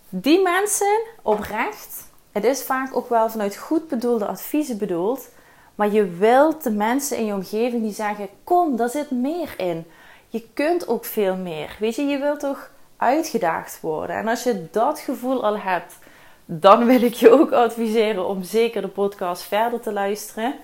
Die 0.09 0.41
mensen 0.41 1.01
oprecht 1.21 2.05
het 2.35 2.43
is 2.43 2.63
vaak 2.63 2.95
ook 2.95 3.09
wel 3.09 3.29
vanuit 3.29 3.57
goed 3.57 3.87
bedoelde 3.87 4.25
adviezen 4.25 4.77
bedoeld. 4.77 5.29
Maar 5.75 5.91
je 5.91 6.09
wilt 6.09 6.63
de 6.63 6.71
mensen 6.71 7.17
in 7.17 7.25
je 7.25 7.33
omgeving 7.33 7.81
die 7.81 7.93
zeggen: 7.93 8.29
Kom, 8.43 8.75
daar 8.75 8.89
zit 8.89 9.11
meer 9.11 9.53
in. 9.57 9.85
Je 10.29 10.47
kunt 10.53 10.87
ook 10.87 11.05
veel 11.05 11.35
meer. 11.35 11.75
Weet 11.79 11.95
je, 11.95 12.01
je 12.01 12.17
wilt 12.17 12.39
toch 12.39 12.69
uitgedaagd 12.97 13.81
worden. 13.81 14.15
En 14.15 14.27
als 14.27 14.43
je 14.43 14.67
dat 14.71 14.99
gevoel 14.99 15.45
al 15.45 15.57
hebt, 15.57 15.97
dan 16.45 16.85
wil 16.85 17.01
ik 17.01 17.13
je 17.13 17.29
ook 17.29 17.51
adviseren 17.51 18.27
om 18.27 18.43
zeker 18.43 18.81
de 18.81 18.87
podcast 18.87 19.41
verder 19.41 19.79
te 19.79 19.93
luisteren. 19.93 20.55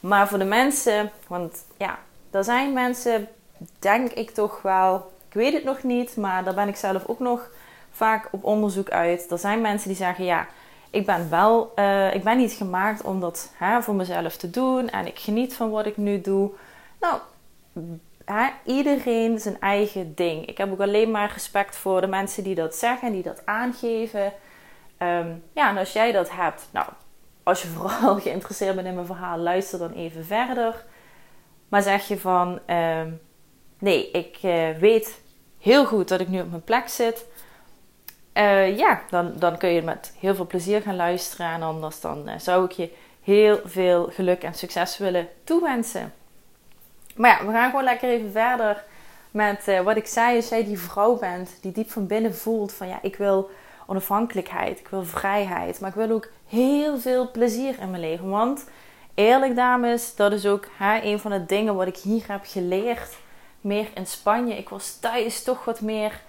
Maar 0.00 0.28
voor 0.28 0.38
de 0.38 0.44
mensen, 0.44 1.10
want 1.26 1.64
ja, 1.78 1.98
er 2.30 2.44
zijn 2.44 2.72
mensen, 2.72 3.28
denk 3.78 4.12
ik 4.12 4.30
toch 4.30 4.62
wel, 4.62 5.12
ik 5.32 5.40
weet 5.40 5.52
het 5.52 5.64
nog 5.64 5.82
niet, 5.82 6.16
maar 6.16 6.44
daar 6.44 6.54
ben 6.54 6.68
ik 6.68 6.76
zelf 6.76 7.06
ook 7.06 7.18
nog 7.18 7.50
vaak 7.90 8.28
op 8.30 8.44
onderzoek 8.44 8.90
uit. 8.90 9.30
Er 9.30 9.38
zijn 9.38 9.60
mensen 9.60 9.88
die 9.88 9.96
zeggen: 9.96 10.24
Ja 10.24 10.46
ik 10.92 11.06
ben 11.06 11.30
wel, 11.30 11.72
uh, 11.76 12.14
ik 12.14 12.24
ben 12.24 12.36
niet 12.36 12.52
gemaakt 12.52 13.02
om 13.02 13.20
dat 13.20 13.52
hè, 13.56 13.82
voor 13.82 13.94
mezelf 13.94 14.36
te 14.36 14.50
doen 14.50 14.88
en 14.88 15.06
ik 15.06 15.18
geniet 15.18 15.54
van 15.54 15.70
wat 15.70 15.86
ik 15.86 15.96
nu 15.96 16.20
doe. 16.20 16.50
Nou, 17.00 17.18
hè, 18.24 18.48
iedereen 18.64 19.38
zijn 19.38 19.60
eigen 19.60 20.14
ding. 20.14 20.46
Ik 20.46 20.58
heb 20.58 20.72
ook 20.72 20.80
alleen 20.80 21.10
maar 21.10 21.32
respect 21.32 21.76
voor 21.76 22.00
de 22.00 22.06
mensen 22.06 22.44
die 22.44 22.54
dat 22.54 22.74
zeggen 22.74 23.08
en 23.08 23.14
die 23.14 23.22
dat 23.22 23.46
aangeven. 23.46 24.32
Ehm, 24.96 25.30
ja, 25.52 25.70
en 25.70 25.76
als 25.76 25.92
jij 25.92 26.12
dat 26.12 26.30
hebt, 26.30 26.68
nou, 26.70 26.86
als 27.42 27.62
je 27.62 27.68
vooral 27.76 28.20
geïnteresseerd 28.20 28.74
bent 28.74 28.86
in 28.86 28.94
mijn 28.94 29.06
verhaal, 29.06 29.38
luister 29.38 29.78
dan 29.78 29.92
even 29.92 30.24
verder. 30.24 30.84
Maar 31.68 31.82
zeg 31.82 32.08
je 32.08 32.18
van, 32.18 32.58
ehm, 32.66 33.10
nee, 33.78 34.10
ik 34.10 34.38
uh, 34.42 34.70
weet 34.70 35.21
heel 35.62 35.86
goed 35.86 36.08
dat 36.08 36.20
ik 36.20 36.28
nu 36.28 36.40
op 36.40 36.50
mijn 36.50 36.64
plek 36.64 36.88
zit. 36.88 37.26
Uh, 38.34 38.78
ja, 38.78 39.02
dan, 39.10 39.32
dan 39.36 39.58
kun 39.58 39.68
je 39.68 39.82
met 39.82 40.14
heel 40.18 40.34
veel 40.34 40.46
plezier 40.46 40.82
gaan 40.82 40.96
luisteren. 40.96 41.46
En 41.46 41.62
anders 41.62 42.00
dan 42.00 42.28
uh, 42.28 42.34
zou 42.38 42.64
ik 42.64 42.70
je 42.70 42.90
heel 43.22 43.60
veel 43.64 44.08
geluk 44.12 44.42
en 44.42 44.54
succes 44.54 44.98
willen 44.98 45.28
toewensen. 45.44 46.12
Maar 47.16 47.30
ja, 47.30 47.46
we 47.46 47.52
gaan 47.52 47.70
gewoon 47.70 47.84
lekker 47.84 48.08
even 48.08 48.32
verder 48.32 48.84
met 49.30 49.68
uh, 49.68 49.80
wat 49.80 49.96
ik 49.96 50.06
zei. 50.06 50.36
Als 50.36 50.48
jij 50.48 50.64
die 50.64 50.78
vrouw 50.78 51.18
bent 51.18 51.58
die 51.60 51.72
diep 51.72 51.90
van 51.90 52.06
binnen 52.06 52.34
voelt 52.34 52.72
van 52.72 52.88
ja, 52.88 52.98
ik 53.02 53.16
wil 53.16 53.50
onafhankelijkheid, 53.86 54.78
ik 54.78 54.88
wil 54.88 55.04
vrijheid, 55.04 55.80
maar 55.80 55.90
ik 55.90 55.96
wil 55.96 56.10
ook 56.10 56.28
heel 56.46 56.98
veel 56.98 57.30
plezier 57.30 57.80
in 57.80 57.90
mijn 57.90 58.02
leven. 58.02 58.28
Want 58.28 58.64
eerlijk 59.14 59.56
dames, 59.56 60.14
dat 60.16 60.32
is 60.32 60.46
ook 60.46 60.66
hè, 60.78 61.00
een 61.02 61.18
van 61.18 61.30
de 61.30 61.46
dingen 61.46 61.74
wat 61.74 61.86
ik 61.86 61.96
hier 61.96 62.24
heb 62.26 62.40
geleerd. 62.44 63.16
Meer 63.62 63.88
in 63.94 64.06
Spanje. 64.06 64.56
Ik 64.56 64.68
was 64.68 64.98
thuis 65.00 65.42
toch 65.42 65.64
wat 65.64 65.80
meer 65.80 66.20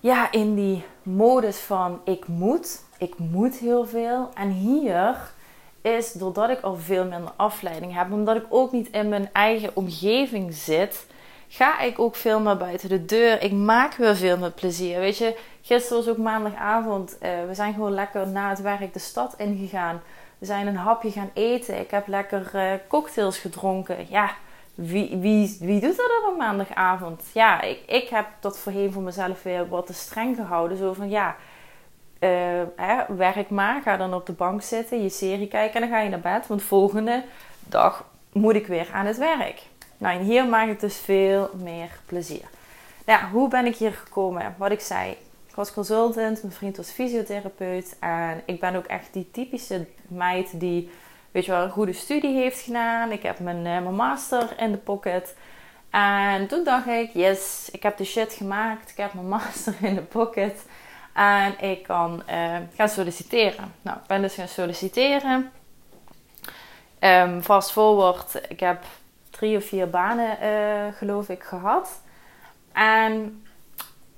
ja, 0.00 0.32
in 0.32 0.54
die 0.54 0.84
modus 1.02 1.58
van 1.58 2.00
ik 2.04 2.26
moet. 2.26 2.82
Ik 2.98 3.18
moet 3.18 3.56
heel 3.56 3.86
veel. 3.86 4.28
En 4.34 4.50
hier 4.50 5.32
is 5.82 6.12
doordat 6.12 6.50
ik 6.50 6.60
al 6.60 6.76
veel 6.76 7.04
minder 7.04 7.32
afleiding 7.36 7.94
heb, 7.94 8.12
omdat 8.12 8.36
ik 8.36 8.46
ook 8.48 8.72
niet 8.72 8.88
in 8.90 9.08
mijn 9.08 9.30
eigen 9.32 9.70
omgeving 9.74 10.54
zit, 10.54 11.06
ga 11.48 11.80
ik 11.80 11.98
ook 11.98 12.16
veel 12.16 12.40
meer 12.40 12.56
buiten 12.56 12.88
de 12.88 13.04
deur. 13.04 13.42
Ik 13.42 13.52
maak 13.52 13.94
weer 13.94 14.16
veel 14.16 14.38
met 14.38 14.54
plezier. 14.54 14.98
Weet 14.98 15.18
je, 15.18 15.36
gisteren 15.62 16.04
was 16.04 16.08
ook 16.08 16.22
maandagavond. 16.22 17.16
Uh, 17.22 17.28
we 17.46 17.54
zijn 17.54 17.74
gewoon 17.74 17.94
lekker 17.94 18.28
na 18.28 18.48
het 18.48 18.60
werk 18.60 18.92
de 18.92 18.98
stad 18.98 19.34
ingegaan. 19.36 20.02
We 20.38 20.46
zijn 20.46 20.66
een 20.66 20.76
hapje 20.76 21.10
gaan 21.10 21.30
eten. 21.34 21.80
Ik 21.80 21.90
heb 21.90 22.06
lekker 22.06 22.50
uh, 22.54 22.72
cocktails 22.88 23.38
gedronken. 23.38 24.06
Ja, 24.08 24.30
wie, 24.80 25.16
wie, 25.16 25.56
wie 25.60 25.80
doet 25.80 25.96
dat 25.96 26.10
op 26.22 26.30
een 26.30 26.36
maandagavond? 26.36 27.22
Ja, 27.32 27.60
ik, 27.60 27.78
ik 27.86 28.08
heb 28.08 28.26
dat 28.40 28.58
voorheen 28.58 28.92
voor 28.92 29.02
mezelf 29.02 29.42
weer 29.42 29.68
wat 29.68 29.86
te 29.86 29.92
streng 29.92 30.36
gehouden. 30.36 30.76
Zo 30.76 30.92
van 30.92 31.08
ja, 31.08 31.36
uh, 32.20 32.30
hè, 32.76 33.14
werk 33.16 33.50
maar. 33.50 33.82
Ga 33.82 33.96
dan 33.96 34.14
op 34.14 34.26
de 34.26 34.32
bank 34.32 34.62
zitten, 34.62 35.02
je 35.02 35.08
serie 35.08 35.48
kijken 35.48 35.74
en 35.74 35.80
dan 35.80 35.98
ga 35.98 36.04
je 36.04 36.10
naar 36.10 36.20
bed. 36.20 36.46
Want 36.46 36.62
volgende 36.62 37.24
dag 37.58 38.04
moet 38.32 38.54
ik 38.54 38.66
weer 38.66 38.88
aan 38.92 39.06
het 39.06 39.18
werk. 39.18 39.62
Nou, 39.96 40.18
en 40.18 40.24
hier 40.24 40.46
maak 40.46 40.68
ik 40.68 40.80
dus 40.80 40.96
veel 40.96 41.50
meer 41.62 41.90
plezier. 42.06 42.48
Nou, 43.06 43.24
hoe 43.32 43.48
ben 43.48 43.66
ik 43.66 43.76
hier 43.76 43.92
gekomen? 43.92 44.54
Wat 44.58 44.70
ik 44.70 44.80
zei, 44.80 45.10
ik 45.48 45.54
was 45.54 45.72
consultant, 45.72 46.42
mijn 46.42 46.54
vriend 46.54 46.76
was 46.76 46.90
fysiotherapeut. 46.90 47.96
En 48.00 48.42
ik 48.44 48.60
ben 48.60 48.74
ook 48.74 48.86
echt 48.86 49.12
die 49.12 49.30
typische 49.30 49.86
meid 50.08 50.60
die, 50.60 50.90
weet 51.30 51.44
je 51.44 51.50
wel, 51.50 51.62
een 51.62 51.70
goede 51.70 51.92
studie 51.92 52.36
heeft 52.36 52.60
gedaan. 52.60 53.12
Ik 53.12 53.22
heb 53.22 53.38
mijn, 53.38 53.56
uh, 53.56 53.62
mijn 53.62 53.94
master 53.94 54.54
in 54.56 54.72
de 54.72 54.78
pocket. 54.78 55.36
En 55.90 56.46
toen 56.46 56.64
dacht 56.64 56.86
ik, 56.86 57.10
yes, 57.12 57.68
ik 57.72 57.82
heb 57.82 57.96
de 57.96 58.04
shit 58.04 58.32
gemaakt. 58.32 58.90
Ik 58.90 58.96
heb 58.96 59.14
mijn 59.14 59.28
master 59.38 59.74
in 59.80 59.94
de 59.94 60.02
pocket. 60.02 60.66
En 61.12 61.60
ik 61.60 61.82
kan 61.82 62.22
uh, 62.30 62.56
gaan 62.74 62.88
solliciteren. 62.88 63.74
Nou, 63.82 63.98
ik 63.98 64.06
ben 64.06 64.22
dus 64.22 64.34
gaan 64.34 64.48
solliciteren. 64.48 65.50
Um, 67.00 67.42
fast 67.42 67.72
forward, 67.72 68.40
ik 68.48 68.60
heb 68.60 68.84
drie 69.30 69.56
of 69.56 69.64
vier 69.64 69.90
banen, 69.90 70.38
uh, 70.42 70.94
geloof 70.96 71.28
ik, 71.28 71.42
gehad. 71.42 72.00
En 72.72 73.44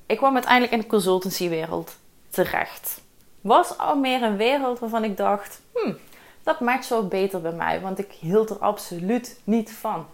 ik 0.06 0.16
kwam 0.16 0.34
uiteindelijk 0.34 0.72
in 0.72 0.80
de 0.80 0.86
consultancywereld 0.86 1.96
terecht. 2.28 3.00
Was 3.40 3.78
al 3.78 3.96
meer 3.96 4.22
een 4.22 4.36
wereld 4.36 4.78
waarvan 4.78 5.04
ik 5.04 5.16
dacht, 5.16 5.60
hmm, 5.74 5.96
dat 6.58 6.84
zo 6.84 7.02
beter 7.02 7.40
bij 7.40 7.52
mij. 7.52 7.80
Want 7.80 7.98
ik 7.98 8.12
hield 8.20 8.50
er 8.50 8.58
absoluut 8.58 9.40
niet 9.44 9.72
van 9.72 10.06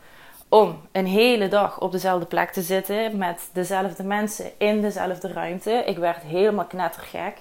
om 0.48 0.80
een 0.92 1.06
hele 1.06 1.48
dag 1.48 1.80
op 1.80 1.92
dezelfde 1.92 2.26
plek 2.26 2.52
te 2.52 2.62
zitten 2.62 3.16
met 3.16 3.50
dezelfde 3.52 4.02
mensen 4.02 4.50
in 4.58 4.80
dezelfde 4.80 5.32
ruimte. 5.32 5.70
Ik 5.86 5.98
werd 5.98 6.22
helemaal 6.22 6.64
knettergek. 6.64 7.36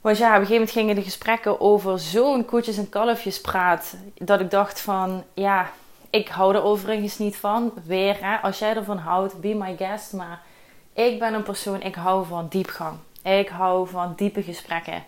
Want 0.00 0.18
ja, 0.18 0.26
op 0.26 0.32
een 0.32 0.46
gegeven 0.46 0.54
moment 0.54 0.70
gingen 0.70 0.94
de 0.94 1.02
gesprekken 1.02 1.60
over 1.60 1.98
zo'n 1.98 2.44
koetjes 2.44 2.76
en 2.76 2.88
kalfjes 2.88 3.40
praat. 3.40 3.96
Dat 4.14 4.40
ik 4.40 4.50
dacht 4.50 4.80
van, 4.80 5.24
ja, 5.34 5.70
ik 6.10 6.28
hou 6.28 6.54
er 6.54 6.62
overigens 6.62 7.18
niet 7.18 7.36
van. 7.36 7.72
Weer, 7.84 8.38
als 8.42 8.58
jij 8.58 8.76
ervan 8.76 8.98
houdt, 8.98 9.40
be 9.40 9.54
my 9.54 9.76
guest. 9.76 10.12
Maar 10.12 10.42
ik 10.92 11.18
ben 11.18 11.34
een 11.34 11.42
persoon, 11.42 11.82
ik 11.82 11.94
hou 11.94 12.26
van 12.26 12.46
diepgang. 12.48 12.96
Ik 13.22 13.48
hou 13.48 13.88
van 13.88 14.12
diepe 14.16 14.42
gesprekken. 14.42 15.04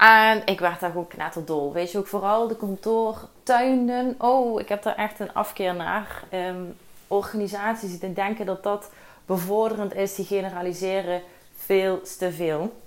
En 0.00 0.42
ik 0.44 0.60
werd 0.60 0.80
daar 0.80 0.90
gewoon 0.90 1.06
knetterdol. 1.06 1.72
Weet 1.72 1.92
je, 1.92 1.98
ook 1.98 2.06
vooral 2.06 2.48
de 2.48 2.56
kantoortuinen. 2.56 4.14
Oh, 4.18 4.60
ik 4.60 4.68
heb 4.68 4.82
daar 4.82 4.94
echt 4.94 5.20
een 5.20 5.34
afkeer 5.34 5.74
naar. 5.74 6.22
Um, 6.32 6.76
organisaties 7.08 7.98
die 7.98 8.12
denken 8.12 8.46
dat 8.46 8.62
dat 8.62 8.90
bevorderend 9.26 9.94
is, 9.94 10.14
die 10.14 10.24
generaliseren 10.24 11.22
veel 11.56 12.00
te 12.18 12.32
veel. 12.32 12.80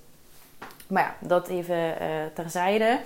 Maar 0.88 1.03
ja, 1.03 1.27
dat 1.27 1.48
even 1.48 1.75
uh, 1.75 2.08
terzijde. 2.34 3.00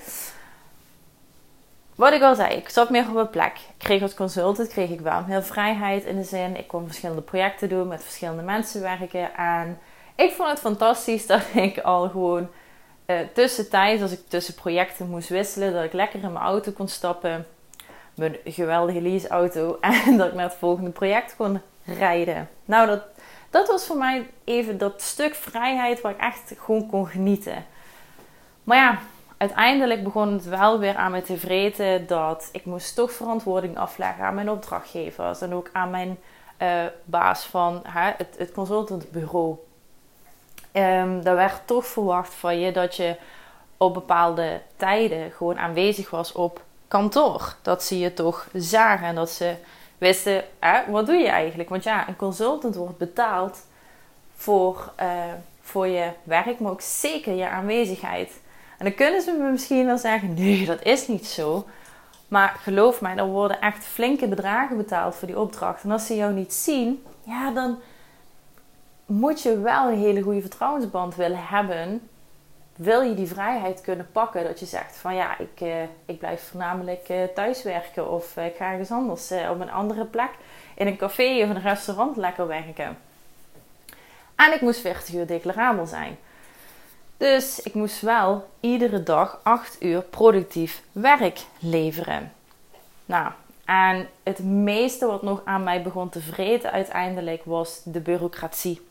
Wat 1.96 2.14
ik 2.14 2.22
al 2.22 2.36
zei, 2.36 2.56
ik 2.56 2.70
zat 2.70 2.90
meer 2.90 3.10
op 3.10 3.16
een 3.16 3.30
plek. 3.30 3.58
Ik 3.58 3.78
kreeg 3.78 4.02
als 4.02 4.14
consultant 4.14 4.68
kreeg 4.68 4.90
ik 4.90 5.02
wel 5.02 5.24
meer 5.28 5.44
vrijheid 5.44 6.04
in 6.04 6.18
de 6.18 6.24
zin. 6.24 6.58
Ik 6.58 6.68
kon 6.68 6.86
verschillende 6.86 7.22
projecten 7.22 7.70
doen, 7.70 7.88
met 7.88 8.04
verschillende 8.04 8.44
mensen 8.44 8.82
werken. 8.82 9.36
En 9.36 9.80
ik 10.16 10.32
vond 10.32 10.50
het 10.50 10.60
fantastisch 10.60 11.28
dat 11.34 11.42
ik 11.54 11.80
al 11.80 12.10
gewoon 12.10 12.50
uh, 13.08 13.20
tussentijds, 13.34 14.02
als 14.02 14.12
ik 14.12 14.28
tussen 14.28 14.54
projecten 14.54 15.10
moest 15.10 15.30
wisselen, 15.30 15.74
dat 15.74 15.84
ik 15.84 15.94
lekker 15.94 16.24
in 16.24 16.32
mijn 16.32 16.46
auto 16.46 16.72
kon 16.72 16.88
stappen. 16.88 17.48
Mijn 18.14 18.38
geweldige 18.46 19.02
leaseauto. 19.02 19.78
En 20.06 20.18
dat 20.18 20.28
ik 20.28 20.34
naar 20.34 20.50
het 20.50 20.58
volgende 20.60 20.90
project 20.90 21.36
kon 21.36 21.62
rijden. 21.86 22.50
Nou, 22.66 22.88
dat, 22.88 23.02
dat 23.50 23.68
was 23.68 23.86
voor 23.86 23.98
mij 23.98 24.30
even 24.44 24.78
dat 24.78 25.02
stuk 25.02 25.36
vrijheid 25.36 26.02
waar 26.02 26.12
ik 26.12 26.20
echt 26.20 26.54
gewoon 26.58 26.90
kon 26.90 27.08
genieten. 27.08 27.66
Maar 28.64 28.78
ja, 28.78 29.00
uiteindelijk 29.38 30.04
begon 30.04 30.34
het 30.34 30.46
wel 30.46 30.80
weer 30.80 30.96
aan 30.96 31.12
me 31.12 31.22
te 31.22 31.38
vreten 31.38 32.08
dat 32.08 32.50
ik 32.52 32.66
moest 32.66 32.96
toch 32.96 33.12
verantwoording 33.12 33.78
afleggen 33.78 34.26
aan 34.26 34.36
mijn 34.36 34.50
opdrachtgevers. 34.50 35.42
En 35.42 35.54
ook 35.54 35.70
aan 35.74 35.90
mijn 35.90 36.18
uh, 36.62 36.86
baas 37.04 37.46
van 37.46 37.82
het, 38.18 38.36
het 38.38 38.52
consultantbureau. 38.52 39.58
Um, 40.78 41.24
daar 41.24 41.36
werd 41.36 41.62
toch 41.66 41.86
verwacht 41.86 42.34
van 42.34 42.60
je 42.60 42.72
dat 42.72 42.96
je 42.96 43.16
op 43.78 43.94
bepaalde 43.94 44.62
tijden 44.76 45.32
gewoon 45.32 45.60
aanwezig 45.60 46.10
was 46.10 46.32
op 46.32 46.62
kantoor. 46.88 47.56
Dat 47.62 47.84
ze 47.84 48.00
je 48.00 48.14
toch 48.14 48.48
zagen 48.54 49.08
en 49.08 49.16
dat 49.16 49.30
ze 49.30 49.56
wisten, 49.98 50.44
wat 50.88 51.06
doe 51.06 51.16
je 51.16 51.28
eigenlijk? 51.28 51.70
Want 51.70 51.84
ja, 51.84 52.08
een 52.08 52.16
consultant 52.16 52.76
wordt 52.76 52.98
betaald 52.98 53.66
voor, 54.36 54.92
uh, 55.02 55.08
voor 55.62 55.88
je 55.88 56.10
werk, 56.24 56.60
maar 56.60 56.72
ook 56.72 56.82
zeker 56.82 57.34
je 57.34 57.50
aanwezigheid. 57.50 58.40
En 58.78 58.86
dan 58.86 58.96
kunnen 58.96 59.22
ze 59.22 59.32
me 59.32 59.52
misschien 59.52 59.86
wel 59.86 59.98
zeggen, 59.98 60.34
nee, 60.34 60.66
dat 60.66 60.84
is 60.84 61.08
niet 61.08 61.28
zo. 61.28 61.66
Maar 62.28 62.56
geloof 62.62 63.02
mij, 63.02 63.16
er 63.16 63.26
worden 63.26 63.62
echt 63.62 63.86
flinke 63.86 64.28
bedragen 64.28 64.78
betaald 64.78 65.16
voor 65.16 65.28
die 65.28 65.40
opdracht. 65.40 65.84
En 65.84 65.92
als 65.92 66.06
ze 66.06 66.16
jou 66.16 66.34
niet 66.34 66.54
zien, 66.54 67.04
ja, 67.24 67.52
dan 67.52 67.80
moet 69.08 69.42
je 69.42 69.60
wel 69.60 69.90
een 69.90 69.98
hele 69.98 70.22
goede 70.22 70.42
vertrouwensband 70.42 71.16
willen 71.16 71.48
hebben. 71.48 72.10
Wil 72.76 73.02
je 73.02 73.14
die 73.14 73.28
vrijheid 73.28 73.82
kunnen 73.82 74.10
pakken 74.12 74.44
dat 74.44 74.60
je 74.60 74.66
zegt 74.66 74.96
van 74.96 75.16
ja, 75.16 75.38
ik, 75.38 75.62
uh, 75.62 75.84
ik 76.06 76.20
blijf 76.20 76.42
voornamelijk 76.42 77.10
uh, 77.10 77.24
thuiswerken 77.36 78.12
of 78.12 78.38
uh, 78.38 78.46
ik 78.46 78.56
ga 78.56 78.72
ergens 78.72 78.92
anders 78.92 79.32
op 79.32 79.60
een 79.60 79.72
andere 79.72 80.06
plek 80.06 80.30
in 80.76 80.88
een 80.88 80.98
café 80.98 81.44
of 81.44 81.50
een 81.50 81.62
restaurant 81.62 82.18
lekker 82.18 82.48
werken. 82.48 82.98
En 84.36 84.54
ik 84.54 84.62
moest 84.62 84.80
40 84.80 85.14
uur 85.14 85.28
declarabel 85.28 85.86
zijn. 85.86 86.18
Dus 87.18 87.60
ik 87.60 87.74
moest 87.74 88.02
wel 88.02 88.50
iedere 88.60 89.04
dag 89.04 89.40
8 89.44 89.84
uur 89.84 90.02
productief 90.02 90.82
werk 90.92 91.40
leveren. 91.60 92.34
Nou, 93.06 93.32
en 93.66 94.10
het 94.24 94.40
meeste 94.40 95.06
wat 95.06 95.22
nog 95.22 95.42
aan 95.46 95.64
mij 95.64 95.82
begon 95.82 96.10
te 96.10 96.22
vreten 96.22 96.72
uiteindelijk 96.72 97.42
was 97.46 97.82
de 97.84 98.00
bureaucratie. 98.00 98.87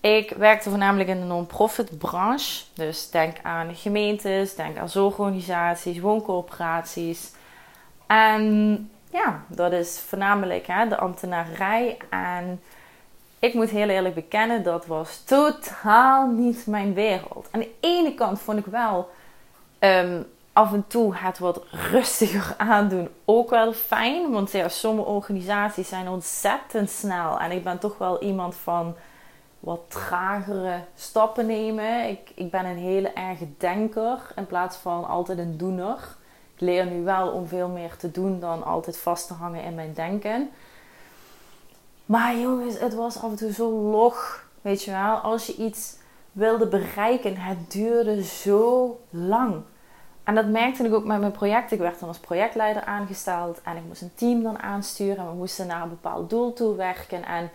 Ik 0.00 0.30
werkte 0.30 0.68
voornamelijk 0.68 1.08
in 1.08 1.20
de 1.20 1.26
non-profit 1.26 1.98
branche. 1.98 2.64
Dus 2.74 3.10
denk 3.10 3.36
aan 3.42 3.74
gemeentes, 3.74 4.54
denk 4.54 4.78
aan 4.78 4.88
zorgorganisaties, 4.88 5.98
wooncoöperaties. 6.00 7.32
En 8.06 8.90
ja, 9.10 9.42
dat 9.46 9.72
is 9.72 10.00
voornamelijk 10.06 10.66
hè, 10.66 10.88
de 10.88 10.98
ambtenarij. 10.98 11.96
En 12.10 12.60
ik 13.38 13.54
moet 13.54 13.70
heel 13.70 13.88
eerlijk 13.88 14.14
bekennen, 14.14 14.62
dat 14.62 14.86
was 14.86 15.22
totaal 15.24 16.26
niet 16.26 16.66
mijn 16.66 16.94
wereld. 16.94 17.48
Aan 17.50 17.60
de 17.60 17.74
ene 17.80 18.14
kant 18.14 18.40
vond 18.40 18.58
ik 18.58 18.66
wel, 18.66 19.10
um, 19.78 20.26
af 20.52 20.72
en 20.72 20.84
toe 20.86 21.16
het 21.16 21.38
wat 21.38 21.62
rustiger 21.70 22.54
aandoen 22.56 23.08
ook 23.24 23.50
wel 23.50 23.72
fijn. 23.72 24.30
Want 24.30 24.52
ja, 24.52 24.68
sommige 24.68 25.08
organisaties 25.08 25.88
zijn 25.88 26.08
ontzettend 26.08 26.90
snel. 26.90 27.40
En 27.40 27.50
ik 27.50 27.64
ben 27.64 27.78
toch 27.78 27.98
wel 27.98 28.22
iemand 28.22 28.56
van 28.56 28.96
wat 29.60 29.80
tragere 29.88 30.80
stappen 30.94 31.46
nemen. 31.46 32.08
Ik, 32.08 32.32
ik 32.34 32.50
ben 32.50 32.64
een 32.64 32.76
hele 32.76 33.08
erge 33.08 33.46
denker 33.58 34.32
in 34.36 34.46
plaats 34.46 34.76
van 34.76 35.08
altijd 35.08 35.38
een 35.38 35.56
doener. 35.56 36.16
Ik 36.54 36.60
leer 36.60 36.86
nu 36.86 37.04
wel 37.04 37.28
om 37.28 37.46
veel 37.46 37.68
meer 37.68 37.96
te 37.96 38.10
doen 38.10 38.40
dan 38.40 38.64
altijd 38.64 38.98
vast 38.98 39.26
te 39.26 39.34
hangen 39.34 39.62
in 39.62 39.74
mijn 39.74 39.92
denken. 39.92 40.50
Maar 42.04 42.36
jongens, 42.36 42.78
het 42.78 42.94
was 42.94 43.22
af 43.22 43.30
en 43.30 43.36
toe 43.36 43.52
zo 43.52 43.70
log. 43.70 44.46
Weet 44.60 44.82
je 44.82 44.90
wel, 44.90 45.14
als 45.16 45.46
je 45.46 45.56
iets 45.56 45.96
wilde 46.32 46.66
bereiken, 46.66 47.36
het 47.36 47.70
duurde 47.70 48.24
zo 48.24 49.00
lang. 49.10 49.62
En 50.24 50.34
dat 50.34 50.46
merkte 50.46 50.84
ik 50.84 50.94
ook 50.94 51.04
met 51.04 51.20
mijn 51.20 51.32
project. 51.32 51.72
Ik 51.72 51.78
werd 51.78 52.00
dan 52.00 52.08
als 52.08 52.18
projectleider 52.18 52.84
aangesteld 52.84 53.60
en 53.62 53.76
ik 53.76 53.82
moest 53.86 54.02
een 54.02 54.14
team 54.14 54.42
dan 54.42 54.58
aansturen. 54.58 55.18
En 55.18 55.30
we 55.30 55.36
moesten 55.36 55.66
naar 55.66 55.82
een 55.82 55.88
bepaald 55.88 56.30
doel 56.30 56.52
toe 56.52 56.76
werken. 56.76 57.24
En 57.24 57.50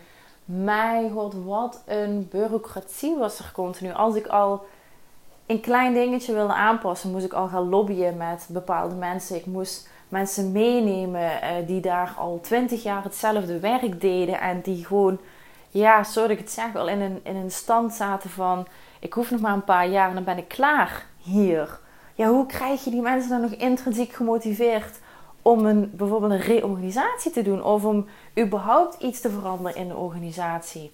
mijn 0.45 1.11
god, 1.11 1.33
wat 1.45 1.81
een 1.85 2.27
bureaucratie 2.31 3.15
was 3.17 3.39
er 3.39 3.51
continu. 3.53 3.93
Als 3.93 4.15
ik 4.15 4.27
al 4.27 4.65
een 5.45 5.59
klein 5.59 5.93
dingetje 5.93 6.33
wilde 6.33 6.53
aanpassen, 6.53 7.11
moest 7.11 7.25
ik 7.25 7.33
al 7.33 7.47
gaan 7.47 7.69
lobbyen 7.69 8.17
met 8.17 8.45
bepaalde 8.49 8.95
mensen. 8.95 9.35
Ik 9.35 9.45
moest 9.45 9.89
mensen 10.09 10.51
meenemen 10.51 11.41
eh, 11.41 11.67
die 11.67 11.81
daar 11.81 12.13
al 12.17 12.39
twintig 12.41 12.83
jaar 12.83 13.03
hetzelfde 13.03 13.59
werk 13.59 14.01
deden. 14.01 14.39
En 14.39 14.61
die 14.61 14.85
gewoon, 14.85 15.19
ja, 15.69 16.03
zoals 16.03 16.29
ik 16.29 16.37
het 16.37 16.51
zeg, 16.51 16.75
al 16.75 16.87
in 16.87 17.01
een, 17.01 17.19
in 17.23 17.35
een 17.35 17.51
stand 17.51 17.93
zaten 17.93 18.29
van... 18.29 18.67
Ik 18.99 19.13
hoef 19.13 19.31
nog 19.31 19.41
maar 19.41 19.53
een 19.53 19.63
paar 19.63 19.87
jaar 19.87 20.09
en 20.09 20.15
dan 20.15 20.23
ben 20.23 20.37
ik 20.37 20.47
klaar 20.47 21.05
hier. 21.17 21.79
Ja, 22.15 22.27
hoe 22.27 22.45
krijg 22.45 22.83
je 22.83 22.89
die 22.89 23.01
mensen 23.01 23.29
dan 23.29 23.41
nog 23.41 23.51
intrinsiek 23.51 24.13
gemotiveerd 24.13 24.99
om 25.43 25.65
een, 25.65 25.91
bijvoorbeeld 25.95 26.31
een 26.31 26.39
reorganisatie 26.39 27.31
te 27.31 27.41
doen? 27.41 27.63
Of 27.63 27.85
om 27.85 28.07
überhaupt 28.39 29.01
iets 29.01 29.21
te 29.21 29.29
veranderen 29.29 29.75
in 29.75 29.87
de 29.87 29.95
organisatie? 29.95 30.91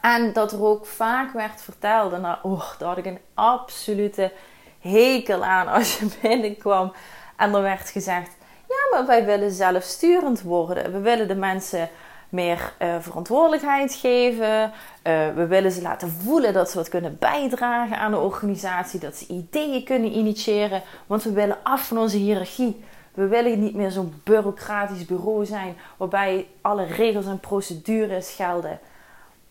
En 0.00 0.32
dat 0.32 0.52
er 0.52 0.64
ook 0.64 0.86
vaak 0.86 1.32
werd 1.32 1.62
verteld, 1.62 2.12
en 2.12 2.22
daar, 2.22 2.38
oh, 2.42 2.78
daar 2.78 2.88
had 2.88 2.98
ik 2.98 3.06
een 3.06 3.20
absolute 3.34 4.32
hekel 4.80 5.44
aan 5.44 5.68
als 5.68 5.98
je 5.98 6.08
binnenkwam 6.22 6.92
en 7.36 7.54
er 7.54 7.62
werd 7.62 7.90
gezegd: 7.90 8.30
Ja, 8.68 8.76
maar 8.90 9.06
wij 9.06 9.24
willen 9.24 9.50
zelfsturend 9.50 10.42
worden. 10.42 10.92
We 10.92 10.98
willen 10.98 11.28
de 11.28 11.34
mensen 11.34 11.88
meer 12.28 12.72
uh, 12.82 12.94
verantwoordelijkheid 13.00 13.94
geven. 13.94 14.64
Uh, 14.64 15.28
we 15.34 15.46
willen 15.46 15.72
ze 15.72 15.82
laten 15.82 16.10
voelen 16.10 16.52
dat 16.52 16.70
ze 16.70 16.76
wat 16.76 16.88
kunnen 16.88 17.16
bijdragen 17.18 17.98
aan 17.98 18.10
de 18.10 18.18
organisatie. 18.18 19.00
Dat 19.00 19.16
ze 19.16 19.26
ideeën 19.26 19.84
kunnen 19.84 20.16
initiëren. 20.16 20.82
Want 21.06 21.22
we 21.22 21.32
willen 21.32 21.58
af 21.62 21.86
van 21.86 21.98
onze 21.98 22.16
hiërarchie. 22.16 22.84
We 23.18 23.26
willen 23.26 23.60
niet 23.60 23.74
meer 23.74 23.90
zo'n 23.90 24.20
bureaucratisch 24.24 25.04
bureau 25.04 25.46
zijn 25.46 25.76
waarbij 25.96 26.46
alle 26.60 26.84
regels 26.84 27.26
en 27.26 27.40
procedures 27.40 28.30
gelden. 28.30 28.78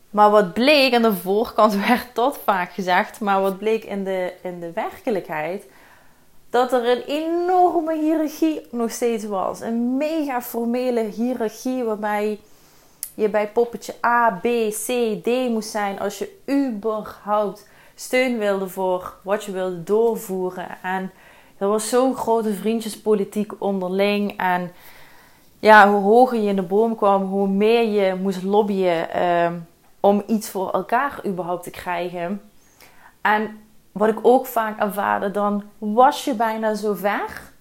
Maar 0.09 0.29
wat 0.29 0.53
bleek, 0.53 0.93
aan 0.93 1.01
de 1.01 1.13
voorkant 1.13 1.75
werd 1.87 2.07
dat 2.13 2.39
vaak 2.43 2.71
gezegd, 2.71 3.19
maar 3.19 3.41
wat 3.41 3.57
bleek 3.57 3.83
in 3.83 4.03
de, 4.03 4.33
in 4.41 4.59
de 4.59 4.71
werkelijkheid, 4.71 5.65
dat 6.49 6.73
er 6.73 6.89
een 6.89 7.01
enorme 7.01 7.97
hiërarchie 7.97 8.67
nog 8.71 8.91
steeds 8.91 9.25
was. 9.25 9.61
Een 9.61 9.97
mega 9.97 10.41
formele 10.41 11.01
hiërarchie 11.01 11.83
waarbij 11.83 12.39
je 13.13 13.29
bij 13.29 13.47
poppetje 13.47 13.93
A, 14.05 14.39
B, 14.41 14.47
C, 14.69 14.85
D 15.23 15.27
moest 15.49 15.69
zijn 15.69 15.99
als 15.99 16.17
je 16.17 16.39
überhaupt 16.49 17.67
steun 17.95 18.37
wilde 18.37 18.67
voor 18.67 19.13
wat 19.21 19.43
je 19.43 19.51
wilde 19.51 19.83
doorvoeren. 19.83 20.77
En 20.81 21.11
er 21.57 21.67
was 21.67 21.89
zo'n 21.89 22.15
grote 22.15 22.53
vriendjespolitiek 22.53 23.53
onderling. 23.59 24.37
En 24.37 24.71
ja, 25.59 25.91
hoe 25.91 26.01
hoger 26.01 26.39
je 26.39 26.49
in 26.49 26.55
de 26.55 26.61
boom 26.61 26.95
kwam, 26.95 27.23
hoe 27.23 27.47
meer 27.47 27.87
je 27.87 28.15
moest 28.15 28.43
lobbyen 28.43 29.09
ehm, 29.09 29.53
om 29.99 30.23
iets 30.27 30.49
voor 30.49 30.71
elkaar 30.71 31.19
überhaupt 31.25 31.63
te 31.63 31.69
krijgen. 31.69 32.41
En 33.21 33.59
wat 33.91 34.09
ik 34.09 34.19
ook 34.21 34.45
vaak 34.45 34.79
ervaarde, 34.79 35.31
dan 35.31 35.63
was 35.77 36.25
je 36.25 36.33
bijna 36.33 36.73
zo 36.73 36.93
ver. 36.93 37.51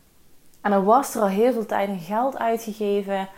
En 0.60 0.70
dan 0.70 0.84
was 0.84 1.14
er 1.14 1.20
al 1.20 1.28
heel 1.28 1.52
veel 1.52 1.66
tijd 1.66 1.88
en 1.88 1.98
geld 1.98 2.38
uitgegeven. 2.38 3.28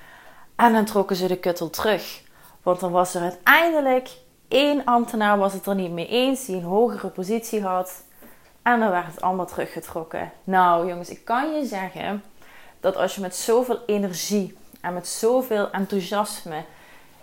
En 0.56 0.72
dan 0.72 0.84
trokken 0.84 1.16
ze 1.16 1.26
de 1.26 1.38
kuttel 1.38 1.70
terug. 1.70 2.22
Want 2.62 2.80
dan 2.80 2.90
was 2.90 3.14
er 3.14 3.22
uiteindelijk 3.22 4.10
één 4.48 4.84
ambtenaar 4.84 5.38
was 5.38 5.52
het 5.52 5.66
er 5.66 5.74
niet 5.74 5.90
mee 5.90 6.06
eens 6.06 6.44
die 6.44 6.56
een 6.56 6.62
hogere 6.62 7.08
positie 7.08 7.62
had. 7.62 8.04
En 8.62 8.80
dan 8.80 8.90
werd 8.90 9.06
het 9.06 9.20
allemaal 9.20 9.46
teruggetrokken. 9.46 10.32
Nou 10.44 10.88
jongens, 10.88 11.08
ik 11.08 11.24
kan 11.24 11.54
je 11.54 11.66
zeggen 11.66 12.22
dat 12.80 12.96
als 12.96 13.14
je 13.14 13.20
met 13.20 13.36
zoveel 13.36 13.78
energie 13.86 14.58
en 14.80 14.94
met 14.94 15.08
zoveel 15.08 15.70
enthousiasme 15.70 16.64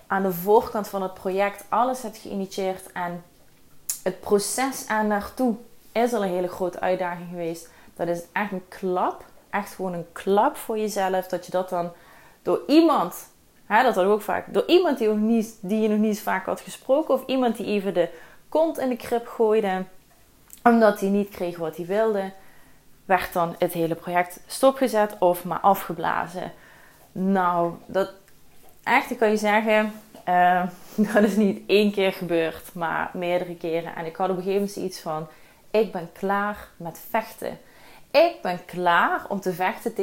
aan 0.07 0.23
de 0.23 0.33
voorkant 0.33 0.87
van 0.87 1.01
het 1.01 1.13
project 1.13 1.65
alles 1.69 2.01
hebt 2.01 2.17
geïnitieerd 2.17 2.91
en 2.91 3.23
het 4.03 4.19
proces 4.19 4.87
aan 4.87 5.07
naartoe 5.07 5.55
is 5.91 6.13
al 6.13 6.23
een 6.23 6.29
hele 6.29 6.47
grote 6.47 6.79
uitdaging 6.79 7.29
geweest. 7.29 7.69
Dat 7.95 8.07
is 8.07 8.21
echt 8.31 8.51
een 8.51 8.67
klap. 8.67 9.25
Echt 9.49 9.73
gewoon 9.73 9.93
een 9.93 10.11
klap 10.11 10.55
voor 10.57 10.77
jezelf. 10.77 11.27
Dat 11.27 11.45
je 11.45 11.51
dat 11.51 11.69
dan 11.69 11.91
door 12.41 12.61
iemand, 12.67 13.15
hè, 13.65 13.83
dat 13.83 13.95
had 13.95 14.05
ook 14.05 14.21
vaak, 14.21 14.53
door 14.53 14.63
iemand 14.67 14.97
die, 14.97 15.07
nog 15.07 15.17
niet, 15.17 15.57
die 15.61 15.81
je 15.81 15.87
nog 15.87 15.97
niet 15.97 16.21
vaak 16.21 16.45
had 16.45 16.61
gesproken. 16.61 17.13
Of 17.13 17.25
iemand 17.25 17.57
die 17.57 17.65
even 17.65 17.93
de 17.93 18.09
kont 18.49 18.77
in 18.77 18.89
de 18.89 18.95
krip 18.95 19.27
gooide. 19.27 19.83
Omdat 20.69 20.99
hij 20.99 21.09
niet 21.09 21.29
kreeg 21.29 21.57
wat 21.57 21.77
hij 21.77 21.85
wilde. 21.85 22.31
Werd 23.05 23.33
dan 23.33 23.55
het 23.59 23.73
hele 23.73 23.95
project 23.95 24.39
stopgezet 24.47 25.15
of 25.19 25.43
maar 25.43 25.59
afgeblazen. 25.59 26.51
Nou, 27.11 27.73
dat 27.85 28.11
echt, 28.83 29.17
kan 29.17 29.29
je 29.29 29.37
zeggen, 29.37 29.93
uh, 30.27 30.63
dat 31.13 31.23
is 31.23 31.35
niet 31.35 31.61
één 31.67 31.91
keer 31.91 32.13
gebeurd, 32.13 32.73
maar 32.73 33.09
meerdere 33.13 33.55
keren. 33.55 33.95
En 33.95 34.05
ik 34.05 34.15
had 34.15 34.29
op 34.29 34.37
een 34.37 34.43
gegeven 34.43 34.65
moment 34.65 34.85
iets 34.85 34.99
van: 34.99 35.27
ik 35.71 35.91
ben 35.91 36.09
klaar 36.13 36.67
met 36.77 37.05
vechten. 37.09 37.57
Ik 38.11 38.35
ben 38.41 38.65
klaar 38.65 39.25
om 39.27 39.39
te 39.39 39.53
vechten 39.53 39.93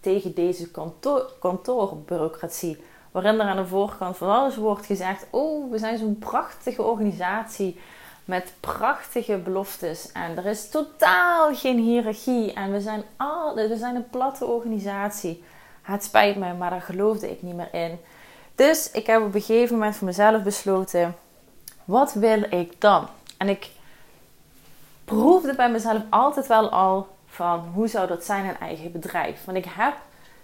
tegen 0.00 0.34
deze 0.34 0.70
kantoor, 0.70 1.32
kantoorbureaucratie. 1.40 2.84
Waarin 3.10 3.40
er 3.40 3.46
aan 3.46 3.56
de 3.56 3.66
voorkant 3.66 4.16
van 4.16 4.28
alles 4.28 4.56
wordt 4.56 4.86
gezegd: 4.86 5.26
Oh, 5.30 5.70
we 5.70 5.78
zijn 5.78 5.98
zo'n 5.98 6.18
prachtige 6.18 6.82
organisatie 6.82 7.80
met 8.26 8.52
prachtige 8.60 9.36
beloftes. 9.36 10.12
En 10.12 10.36
er 10.36 10.46
is 10.46 10.70
totaal 10.70 11.54
geen 11.54 11.78
hiërarchie. 11.78 12.52
En 12.52 12.72
we 12.72 12.80
zijn, 12.80 13.02
al, 13.16 13.54
we 13.54 13.76
zijn 13.76 13.96
een 13.96 14.10
platte 14.10 14.44
organisatie. 14.46 15.44
Het 15.82 16.04
spijt 16.04 16.36
me, 16.36 16.54
maar 16.54 16.70
daar 16.70 16.80
geloofde 16.80 17.30
ik 17.30 17.42
niet 17.42 17.54
meer 17.54 17.74
in. 17.74 17.98
Dus 18.54 18.90
ik 18.90 19.06
heb 19.06 19.22
op 19.22 19.34
een 19.34 19.40
gegeven 19.40 19.74
moment 19.74 19.96
voor 19.96 20.06
mezelf 20.06 20.42
besloten: 20.42 21.16
wat 21.84 22.12
wil 22.12 22.42
ik 22.42 22.80
dan? 22.80 23.08
En 23.36 23.48
ik 23.48 23.70
proefde 25.04 25.54
bij 25.54 25.70
mezelf 25.70 26.02
altijd 26.10 26.46
wel 26.46 26.70
al 26.70 27.08
van 27.26 27.58
hoe 27.74 27.88
zou 27.88 28.06
dat 28.06 28.24
zijn 28.24 28.44
een 28.44 28.58
eigen 28.58 28.92
bedrijf. 28.92 29.44
Want 29.44 29.56
ik 29.56 29.66
heb 29.68 29.94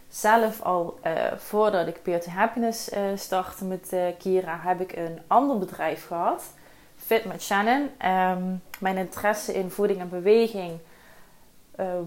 zelf 0.09 0.62
al 0.62 0.99
uh, 1.07 1.12
voordat 1.37 1.87
ik 1.87 2.03
Peer 2.03 2.21
to 2.21 2.31
Happiness 2.31 2.92
uh, 2.92 3.01
startte 3.14 3.64
met 3.64 3.92
uh, 3.92 4.07
Kira, 4.18 4.59
heb 4.62 4.81
ik 4.81 4.97
een 4.97 5.18
ander 5.27 5.59
bedrijf 5.59 6.07
gehad. 6.07 6.45
Fit 7.07 7.25
met 7.25 7.43
Shannon. 7.43 7.91
Um, 8.07 8.62
mijn 8.79 8.97
interesse 8.97 9.55
in 9.55 9.71
voeding 9.71 10.01
en 10.01 10.09
beweging 10.09 10.79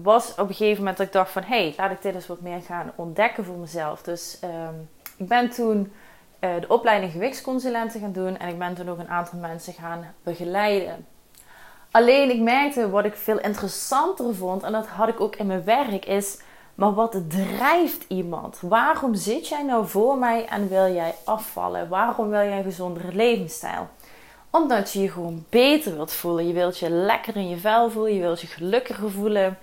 was 0.02 0.30
op 0.30 0.48
een 0.48 0.54
gegeven 0.54 0.78
moment 0.78 0.96
dat 0.96 1.06
ik 1.06 1.12
dacht 1.12 1.30
van... 1.30 1.42
hé, 1.42 1.62
hey, 1.62 1.74
laat 1.76 1.90
ik 1.90 2.02
dit 2.02 2.14
eens 2.14 2.26
wat 2.26 2.40
meer 2.40 2.60
gaan 2.62 2.92
ontdekken 2.94 3.44
voor 3.44 3.56
mezelf. 3.56 4.02
Dus 4.02 4.38
um, 4.44 4.88
ik 5.16 5.28
ben 5.28 5.50
toen 5.50 5.92
de 6.40 6.68
opleiding 6.68 7.12
gewichtsconsulenten 7.12 8.00
gaan 8.00 8.12
doen. 8.12 8.38
En 8.38 8.48
ik 8.48 8.58
ben 8.58 8.74
toen 8.74 8.88
ook 8.88 8.98
een 8.98 9.08
aantal 9.08 9.38
mensen 9.38 9.72
gaan 9.72 10.14
begeleiden. 10.22 11.06
Alleen 11.90 12.30
ik 12.30 12.40
merkte 12.40 12.90
wat 12.90 13.04
ik 13.04 13.14
veel 13.14 13.38
interessanter 13.38 14.34
vond, 14.34 14.62
en 14.62 14.72
dat 14.72 14.86
had 14.86 15.08
ik 15.08 15.20
ook 15.20 15.36
in 15.36 15.46
mijn 15.46 15.64
werk, 15.64 16.04
is: 16.04 16.40
maar 16.74 16.94
wat 16.94 17.20
drijft 17.28 18.04
iemand? 18.08 18.58
Waarom 18.60 19.14
zit 19.14 19.48
jij 19.48 19.62
nou 19.62 19.86
voor 19.86 20.18
mij 20.18 20.46
en 20.46 20.68
wil 20.68 20.92
jij 20.92 21.14
afvallen? 21.24 21.88
Waarom 21.88 22.28
wil 22.28 22.40
jij 22.40 22.58
een 22.58 22.64
gezondere 22.64 23.12
levensstijl? 23.12 23.88
Omdat 24.56 24.92
je 24.92 25.00
je 25.00 25.10
gewoon 25.10 25.44
beter 25.48 25.94
wilt 25.94 26.12
voelen. 26.12 26.46
Je 26.46 26.52
wilt 26.52 26.78
je 26.78 26.90
lekker 26.90 27.36
in 27.36 27.48
je 27.48 27.56
vel 27.56 27.90
voelen, 27.90 28.14
je 28.14 28.20
wilt 28.20 28.40
je 28.40 28.46
gelukkiger 28.46 29.10
voelen. 29.10 29.58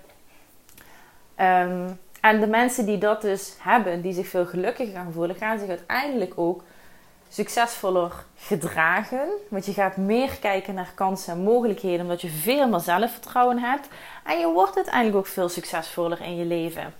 Ehm, 1.35 1.89
en 2.21 2.39
de 2.39 2.47
mensen 2.47 2.85
die 2.85 2.97
dat 2.97 3.21
dus 3.21 3.55
hebben, 3.59 4.01
die 4.01 4.13
zich 4.13 4.27
veel 4.27 4.45
gelukkiger 4.45 4.93
gaan 4.93 5.11
voelen, 5.13 5.35
gaan 5.35 5.59
zich 5.59 5.69
uiteindelijk 5.69 6.33
ook 6.35 6.63
succesvoller 7.29 8.11
gedragen. 8.37 9.27
Want 9.49 9.65
je 9.65 9.73
gaat 9.73 9.97
meer 9.97 10.37
kijken 10.39 10.73
naar 10.73 10.91
kansen 10.95 11.33
en 11.33 11.43
mogelijkheden, 11.43 12.01
omdat 12.01 12.21
je 12.21 12.29
veel 12.29 12.67
meer 12.67 12.79
zelfvertrouwen 12.79 13.59
hebt. 13.59 13.87
En 14.23 14.39
je 14.39 14.47
wordt 14.47 14.75
uiteindelijk 14.75 15.15
ook 15.15 15.27
veel 15.27 15.49
succesvoller 15.49 16.21
in 16.21 16.35
je 16.35 16.45
leven. 16.45 16.93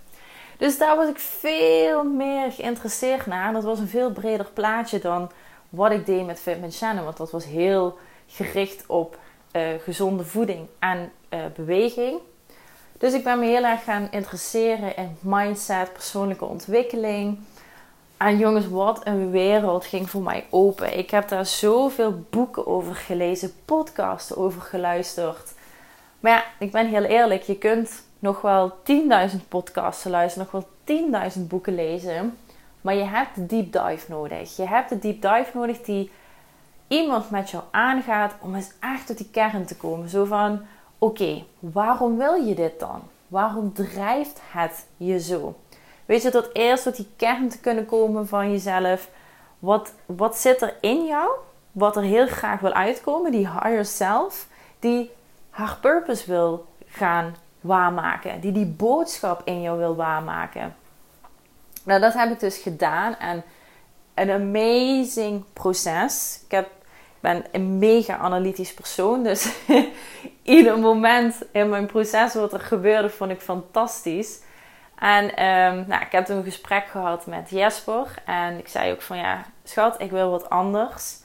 Dus 0.56 0.78
daar 0.78 0.96
was 0.96 1.08
ik 1.08 1.18
veel 1.18 2.04
meer 2.04 2.52
geïnteresseerd 2.52 3.26
naar. 3.26 3.52
Dat 3.52 3.64
was 3.64 3.78
een 3.78 3.88
veel 3.88 4.10
breder 4.10 4.50
plaatje 4.54 4.98
dan 4.98 5.30
wat 5.74 5.90
ik 5.90 6.06
deed 6.06 6.26
met 6.26 6.40
Fitment 6.40 6.74
Shannon. 6.74 7.04
Want 7.04 7.16
dat 7.16 7.30
was 7.30 7.44
heel 7.44 7.98
gericht 8.26 8.84
op 8.86 9.18
uh, 9.52 9.62
gezonde 9.82 10.24
voeding 10.24 10.66
en 10.78 11.12
uh, 11.30 11.40
beweging. 11.56 12.18
Dus 12.98 13.12
ik 13.12 13.24
ben 13.24 13.38
me 13.38 13.46
heel 13.46 13.64
erg 13.64 13.84
gaan 13.84 14.08
interesseren 14.10 14.96
in 14.96 15.16
mindset, 15.20 15.92
persoonlijke 15.92 16.44
ontwikkeling. 16.44 17.38
En 18.16 18.38
jongens, 18.38 18.68
wat 18.68 19.00
een 19.06 19.30
wereld 19.30 19.84
ging 19.84 20.10
voor 20.10 20.22
mij 20.22 20.46
open. 20.50 20.98
Ik 20.98 21.10
heb 21.10 21.28
daar 21.28 21.46
zoveel 21.46 22.24
boeken 22.30 22.66
over 22.66 22.94
gelezen, 22.94 23.52
podcasts 23.64 24.34
over 24.34 24.60
geluisterd. 24.60 25.52
Maar 26.20 26.32
ja, 26.32 26.44
ik 26.58 26.72
ben 26.72 26.88
heel 26.88 27.02
eerlijk, 27.02 27.42
je 27.42 27.58
kunt 27.58 28.02
nog 28.18 28.40
wel 28.40 28.72
10.000 29.30 29.48
podcasts 29.48 30.04
luisteren, 30.04 30.48
nog 30.52 30.64
wel 30.84 31.30
10.000 31.36 31.40
boeken 31.40 31.74
lezen. 31.74 32.38
Maar 32.84 32.94
je 32.94 33.04
hebt 33.04 33.34
de 33.34 33.46
deep 33.46 33.72
dive 33.72 34.10
nodig. 34.10 34.56
Je 34.56 34.66
hebt 34.66 34.88
de 34.88 34.98
deep 34.98 35.22
dive 35.22 35.50
nodig 35.54 35.80
die 35.80 36.10
iemand 36.88 37.30
met 37.30 37.50
jou 37.50 37.62
aangaat 37.70 38.34
om 38.40 38.54
eens 38.54 38.72
echt 38.80 39.06
tot 39.06 39.16
die 39.16 39.30
kern 39.30 39.66
te 39.66 39.76
komen. 39.76 40.08
Zo 40.08 40.24
van, 40.24 40.60
oké, 40.98 41.44
waarom 41.58 42.16
wil 42.16 42.34
je 42.34 42.54
dit 42.54 42.80
dan? 42.80 43.02
Waarom 43.28 43.72
drijft 43.72 44.40
het 44.50 44.86
je 44.96 45.20
zo? 45.20 45.54
Weet 46.04 46.22
je, 46.22 46.30
tot 46.30 46.50
eerst 46.52 46.82
tot 46.82 46.96
die 46.96 47.08
kern 47.16 47.48
te 47.48 47.58
kunnen 47.60 47.86
komen 47.86 48.28
van 48.28 48.50
jezelf. 48.50 49.08
Wat, 49.58 49.92
wat 50.06 50.36
zit 50.36 50.62
er 50.62 50.74
in 50.80 51.06
jou? 51.06 51.30
Wat 51.72 51.96
er 51.96 52.02
heel 52.02 52.26
graag 52.26 52.60
wil 52.60 52.72
uitkomen? 52.72 53.30
Die 53.32 53.48
higher 53.48 53.84
self, 53.84 54.48
die 54.78 55.10
haar 55.50 55.78
purpose 55.80 56.26
wil 56.26 56.66
gaan 56.86 57.34
waarmaken. 57.60 58.40
Die 58.40 58.52
die 58.52 58.66
boodschap 58.66 59.40
in 59.44 59.60
jou 59.62 59.78
wil 59.78 59.96
waarmaken. 59.96 60.74
Nou, 61.84 62.00
dat 62.00 62.14
heb 62.14 62.30
ik 62.30 62.40
dus 62.40 62.58
gedaan. 62.58 63.18
En 63.18 63.44
een 64.14 64.30
amazing 64.30 65.44
proces. 65.52 66.40
Ik 66.44 66.50
heb 66.50 66.68
ben 67.24 67.44
een 67.52 67.78
mega 67.78 68.16
analytisch 68.16 68.74
persoon. 68.74 69.22
Dus 69.22 69.54
ieder 70.42 70.78
moment 70.78 71.42
in 71.52 71.68
mijn 71.68 71.86
proces 71.86 72.34
wat 72.34 72.52
er 72.52 72.60
gebeurde, 72.60 73.10
vond 73.10 73.30
ik 73.30 73.40
fantastisch. 73.40 74.40
En 74.98 75.24
um, 75.24 75.84
nou, 75.88 76.02
ik 76.02 76.12
heb 76.12 76.24
toen 76.24 76.36
een 76.36 76.44
gesprek 76.44 76.86
gehad 76.86 77.26
met 77.26 77.50
Jesper. 77.50 78.14
En 78.24 78.58
ik 78.58 78.68
zei 78.68 78.92
ook 78.92 79.02
van 79.02 79.16
ja, 79.16 79.44
schat, 79.64 80.00
ik 80.00 80.10
wil 80.10 80.30
wat 80.30 80.50
anders. 80.50 81.16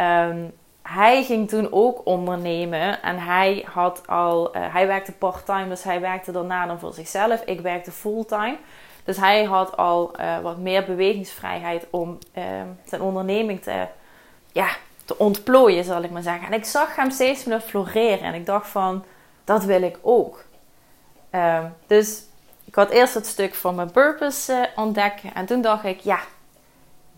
Um, 0.00 0.52
hij 0.82 1.24
ging 1.24 1.48
toen 1.48 1.72
ook 1.72 2.06
ondernemen. 2.06 3.02
En 3.02 3.18
hij 3.18 3.64
had 3.72 4.06
al, 4.06 4.56
uh, 4.56 4.72
hij 4.72 4.86
werkte 4.86 5.12
part-time, 5.12 5.68
dus 5.68 5.82
hij 5.82 6.00
werkte 6.00 6.32
daarna 6.32 6.66
dan 6.66 6.78
voor 6.78 6.92
zichzelf. 6.92 7.42
Ik 7.44 7.60
werkte 7.60 7.92
fulltime. 7.92 8.56
Dus 9.06 9.16
hij 9.16 9.44
had 9.44 9.76
al 9.76 10.20
uh, 10.20 10.38
wat 10.38 10.58
meer 10.58 10.84
bewegingsvrijheid 10.84 11.86
om 11.90 12.18
uh, 12.38 12.44
zijn 12.84 13.00
onderneming 13.00 13.62
te, 13.62 13.86
ja, 14.52 14.68
te 15.04 15.18
ontplooien, 15.18 15.84
zal 15.84 16.02
ik 16.02 16.10
maar 16.10 16.22
zeggen. 16.22 16.46
En 16.46 16.52
ik 16.52 16.64
zag 16.64 16.96
hem 16.96 17.10
steeds 17.10 17.44
meer 17.44 17.60
floreren. 17.60 18.20
En 18.20 18.34
ik 18.34 18.46
dacht 18.46 18.68
van, 18.68 19.04
dat 19.44 19.64
wil 19.64 19.82
ik 19.82 19.98
ook. 20.02 20.44
Uh, 21.30 21.64
dus 21.86 22.22
ik 22.64 22.74
had 22.74 22.90
eerst 22.90 23.14
het 23.14 23.26
stuk 23.26 23.54
van 23.54 23.74
mijn 23.74 23.90
purpose 23.90 24.52
uh, 24.52 24.82
ontdekken. 24.84 25.34
En 25.34 25.46
toen 25.46 25.60
dacht 25.60 25.84
ik, 25.84 26.00
ja, 26.00 26.20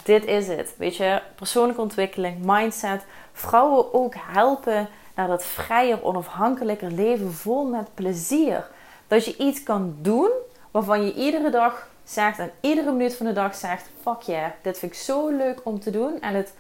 dit 0.05 0.25
is 0.25 0.49
het. 0.49 0.75
Weet 0.77 0.97
je, 0.97 1.23
persoonlijke 1.35 1.81
ontwikkeling, 1.81 2.37
mindset. 2.45 3.05
Vrouwen 3.33 3.95
ook 3.95 4.15
helpen 4.19 4.89
naar 5.15 5.29
dat 5.29 5.45
vrijer, 5.45 6.05
onafhankelijker 6.05 6.91
leven 6.91 7.33
vol 7.33 7.65
met 7.65 7.95
plezier. 7.95 8.67
Dat 9.07 9.25
je 9.25 9.37
iets 9.37 9.63
kan 9.63 9.97
doen 10.01 10.31
waarvan 10.71 11.05
je 11.05 11.15
iedere 11.15 11.51
dag 11.51 11.89
zegt 12.05 12.39
en 12.39 12.51
iedere 12.61 12.93
minuut 12.93 13.17
van 13.17 13.27
de 13.27 13.33
dag 13.33 13.55
zegt: 13.55 13.91
Fuck 14.03 14.21
yeah, 14.21 14.51
dit 14.63 14.79
vind 14.79 14.93
ik 14.93 14.99
zo 14.99 15.29
leuk 15.29 15.61
om 15.65 15.81
te 15.81 15.91
doen. 15.91 16.21
En 16.21 16.35
het 16.35 16.55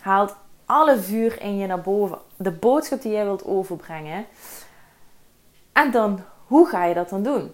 haalt 0.00 0.36
alle 0.66 0.98
vuur 0.98 1.42
in 1.42 1.56
je 1.56 1.66
naar 1.66 1.80
boven. 1.80 2.18
De 2.36 2.50
boodschap 2.50 3.02
die 3.02 3.12
jij 3.12 3.24
wilt 3.24 3.44
overbrengen. 3.44 4.26
En 5.72 5.90
dan, 5.90 6.20
hoe 6.46 6.68
ga 6.68 6.84
je 6.84 6.94
dat 6.94 7.08
dan 7.08 7.22
doen? 7.22 7.52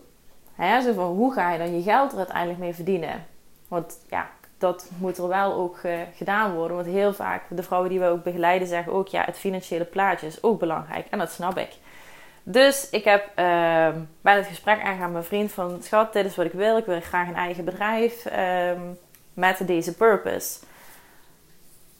He, 0.54 0.80
zo 0.80 0.92
van, 0.92 1.14
hoe 1.14 1.32
ga 1.32 1.52
je 1.52 1.58
dan 1.58 1.76
je 1.76 1.82
geld 1.82 2.12
er 2.12 2.18
uiteindelijk 2.18 2.58
mee 2.58 2.74
verdienen? 2.74 3.26
Want 3.68 3.98
ja, 4.08 4.30
dat 4.58 4.90
moet 4.98 5.18
er 5.18 5.28
wel 5.28 5.52
ook 5.52 5.78
uh, 5.84 5.98
gedaan 6.14 6.54
worden. 6.54 6.76
Want 6.76 6.88
heel 6.88 7.14
vaak, 7.14 7.42
de 7.48 7.62
vrouwen 7.62 7.90
die 7.90 8.00
we 8.00 8.06
ook 8.06 8.22
begeleiden, 8.22 8.68
zeggen 8.68 8.92
ook: 8.92 9.08
ja, 9.08 9.22
het 9.24 9.38
financiële 9.38 9.84
plaatje 9.84 10.26
is 10.26 10.42
ook 10.42 10.58
belangrijk. 10.58 11.06
En 11.10 11.18
dat 11.18 11.30
snap 11.30 11.58
ik. 11.58 11.70
Dus 12.48 12.90
ik 12.90 13.04
heb 13.04 13.28
uh, 13.28 13.88
bij 14.20 14.36
het 14.36 14.46
gesprek 14.46 14.80
aangegaan 14.82 14.98
met 14.98 15.12
mijn 15.12 15.24
vriend 15.24 15.52
van... 15.52 15.82
Schat, 15.82 16.12
dit 16.12 16.24
is 16.24 16.36
wat 16.36 16.46
ik 16.46 16.52
wil. 16.52 16.76
Ik 16.76 16.84
wil 16.84 17.00
graag 17.00 17.28
een 17.28 17.34
eigen 17.34 17.64
bedrijf 17.64 18.26
uh, 18.26 18.70
met 19.34 19.66
deze 19.66 19.94
purpose. 19.94 20.58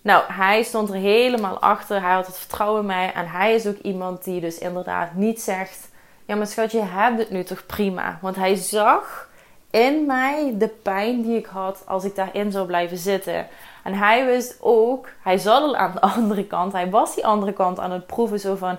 Nou, 0.03 0.33
hij 0.33 0.63
stond 0.63 0.89
er 0.89 0.95
helemaal 0.95 1.59
achter. 1.59 2.03
Hij 2.03 2.13
had 2.13 2.27
het 2.27 2.39
vertrouwen 2.39 2.81
in 2.81 2.87
mij. 2.87 3.13
En 3.13 3.29
hij 3.29 3.55
is 3.55 3.67
ook 3.67 3.77
iemand 3.77 4.25
die 4.25 4.41
dus 4.41 4.59
inderdaad 4.59 5.15
niet 5.15 5.41
zegt... 5.41 5.89
Ja, 6.25 6.37
maar 6.37 6.47
schat, 6.47 6.73
je 6.73 6.83
hebt 6.83 7.19
het 7.19 7.31
nu 7.31 7.45
toch 7.45 7.67
prima? 7.67 8.19
Want 8.21 8.37
hij 8.37 8.55
zag 8.55 9.29
in 9.71 10.07
mij 10.07 10.55
de 10.59 10.69
pijn 10.69 11.23
die 11.23 11.39
ik 11.39 11.47
had 11.47 11.83
als 11.87 12.05
ik 12.05 12.15
daarin 12.15 12.53
zou 12.53 12.67
blijven 12.67 12.99
zitten. 12.99 13.47
En 13.85 13.95
hij 13.95 14.27
wist 14.27 14.57
ook... 14.61 15.09
Hij 15.23 15.39
zat 15.39 15.63
al 15.63 15.77
aan 15.77 15.93
de 15.93 16.01
andere 16.17 16.47
kant. 16.47 16.73
Hij 16.73 16.91
was 16.91 17.15
die 17.15 17.27
andere 17.27 17.53
kant 17.53 17.79
aan 17.79 17.91
het 17.91 18.07
proeven. 18.07 18.41
Zo 18.41 18.55
van 18.55 18.79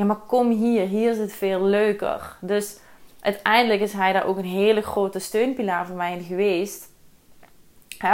ja, 0.00 0.06
maar 0.06 0.16
kom 0.26 0.50
hier, 0.50 0.86
hier 0.86 1.10
is 1.10 1.18
het 1.18 1.32
veel 1.32 1.62
leuker. 1.62 2.36
Dus 2.40 2.78
uiteindelijk 3.20 3.80
is 3.80 3.92
hij 3.92 4.12
daar 4.12 4.26
ook 4.26 4.36
een 4.36 4.44
hele 4.44 4.82
grote 4.82 5.18
steunpilaar 5.18 5.86
voor 5.86 5.96
mij 5.96 6.24
geweest. 6.28 6.88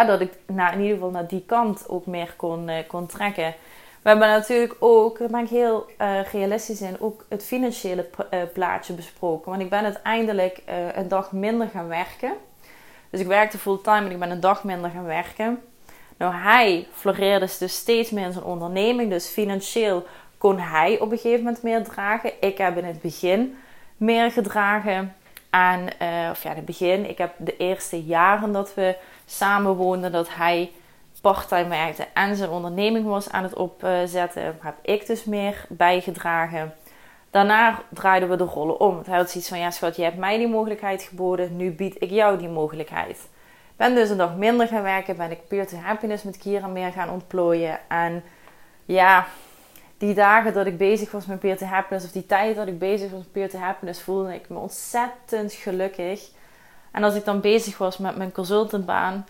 Dat 0.07 0.21
ik 0.21 0.33
naar, 0.47 0.73
in 0.73 0.81
ieder 0.81 0.95
geval 0.95 1.11
naar 1.11 1.27
die 1.27 1.45
kant 1.47 1.89
ook 1.89 2.07
meer 2.07 2.35
kon, 2.37 2.69
uh, 2.69 2.77
kon 2.87 3.07
trekken. 3.07 3.55
We 4.03 4.09
hebben 4.09 4.29
natuurlijk 4.29 4.77
ook, 4.79 5.19
daar 5.19 5.29
ben 5.29 5.41
ik 5.41 5.49
heel 5.49 5.87
uh, 6.01 6.23
realistisch 6.33 6.81
in, 6.81 7.01
ook 7.01 7.25
het 7.29 7.45
financiële 7.45 8.09
uh, 8.31 8.41
plaatje 8.53 8.93
besproken. 8.93 9.51
Want 9.51 9.63
ik 9.63 9.71
ben 9.71 9.85
uiteindelijk 9.85 10.63
een 10.95 11.09
dag 11.09 11.33
minder 11.33 11.69
gaan 11.69 11.89
werken. 11.89 12.33
Dus 13.11 13.21
ik 13.21 13.27
werkte 13.27 13.59
fulltime 13.59 14.07
en 14.07 14.11
ik 14.11 14.19
ben 14.19 14.31
een 14.31 14.41
dag 14.41 14.65
minder 14.65 14.91
gaan 14.91 15.05
werken. 15.05 15.63
Nou, 16.17 16.35
hij 16.35 16.87
floreerde 16.93 17.49
dus 17.59 17.77
steeds 17.77 18.11
meer 18.11 18.25
in 18.25 18.33
zijn 18.33 18.45
onderneming. 18.45 19.11
Dus 19.11 19.29
financieel 19.29 20.07
kon 20.39 20.59
hij 20.59 20.99
op 21.01 21.11
een 21.11 21.19
gegeven 21.19 21.45
moment 21.45 21.63
meer 21.63 21.85
dragen. 21.85 22.33
Ik 22.41 22.59
heb 22.59 22.77
in 22.77 22.85
het 22.85 23.01
begin 23.01 23.57
meer 23.97 24.31
gedragen. 24.31 25.15
En, 25.51 25.81
uh, 25.81 26.31
of 26.31 26.43
ja, 26.43 26.51
in 26.51 26.57
het 26.57 26.65
begin, 26.65 27.09
ik 27.09 27.19
heb 27.19 27.33
de 27.37 27.57
eerste 27.57 28.03
jaren 28.03 28.53
dat 28.53 28.75
we 28.75 28.97
samen 29.27 29.75
woonden, 29.75 30.13
dat 30.13 30.35
hij 30.35 30.71
parttime 31.21 31.69
werkte 31.69 32.07
en 32.15 32.37
zijn 32.37 32.51
onderneming 32.51 33.07
was 33.07 33.31
aan 33.31 33.43
het 33.43 33.55
opzetten, 33.55 34.59
heb 34.61 34.75
ik 34.83 35.07
dus 35.07 35.25
meer 35.25 35.67
bijgedragen. 35.69 36.75
Daarna 37.31 37.83
draaiden 37.89 38.29
we 38.29 38.37
de 38.37 38.45
rollen 38.45 38.81
om. 38.81 39.03
hij 39.07 39.17
had 39.17 39.31
zoiets 39.31 39.49
van: 39.49 39.59
Ja, 39.59 39.71
schat, 39.71 39.97
je 39.97 40.03
hebt 40.03 40.17
mij 40.17 40.39
die 40.39 40.49
mogelijkheid 40.49 41.03
geboden, 41.03 41.57
nu 41.57 41.71
bied 41.71 41.97
ik 41.99 42.11
jou 42.11 42.39
die 42.39 42.49
mogelijkheid. 42.49 43.29
Ben 43.77 43.95
dus 43.95 44.11
een 44.11 44.17
dag 44.17 44.37
minder 44.37 44.69
gaan 44.69 44.83
werken, 44.83 45.17
ben 45.17 45.31
ik 45.31 45.49
Peer 45.49 45.67
to 45.67 45.77
Happiness 45.77 46.23
met 46.23 46.39
Kira 46.39 46.67
meer 46.67 46.93
gaan 46.93 47.11
ontplooien. 47.11 47.79
En 47.89 48.25
ja, 48.85 49.27
die 49.99 50.15
dagen 50.15 50.53
dat 50.53 50.67
ik 50.67 50.79
bezig 50.79 51.11
was 51.11 51.27
met 51.27 51.39
Peer 51.39 51.57
to 51.57 51.67
Happiness, 51.67 52.07
of 52.07 52.13
die 52.13 52.27
tijd 52.27 52.57
dat 52.57 52.67
ik 52.67 52.79
bezig 52.79 53.11
was 53.11 53.21
met 53.21 53.33
Peer 53.33 53.51
to 53.51 53.59
Happiness, 53.59 54.03
voelde 54.03 54.35
ik 54.35 54.49
me 54.49 54.59
ontzettend 54.59 55.53
gelukkig. 55.53 56.29
En 56.91 57.05
als 57.05 57.15
ik 57.15 57.25
dan 57.25 57.41
bezig 57.41 57.79
was 57.79 57.99
met 57.99 58.17
mijn 58.17 58.33
consultantbaan, 58.33 59.27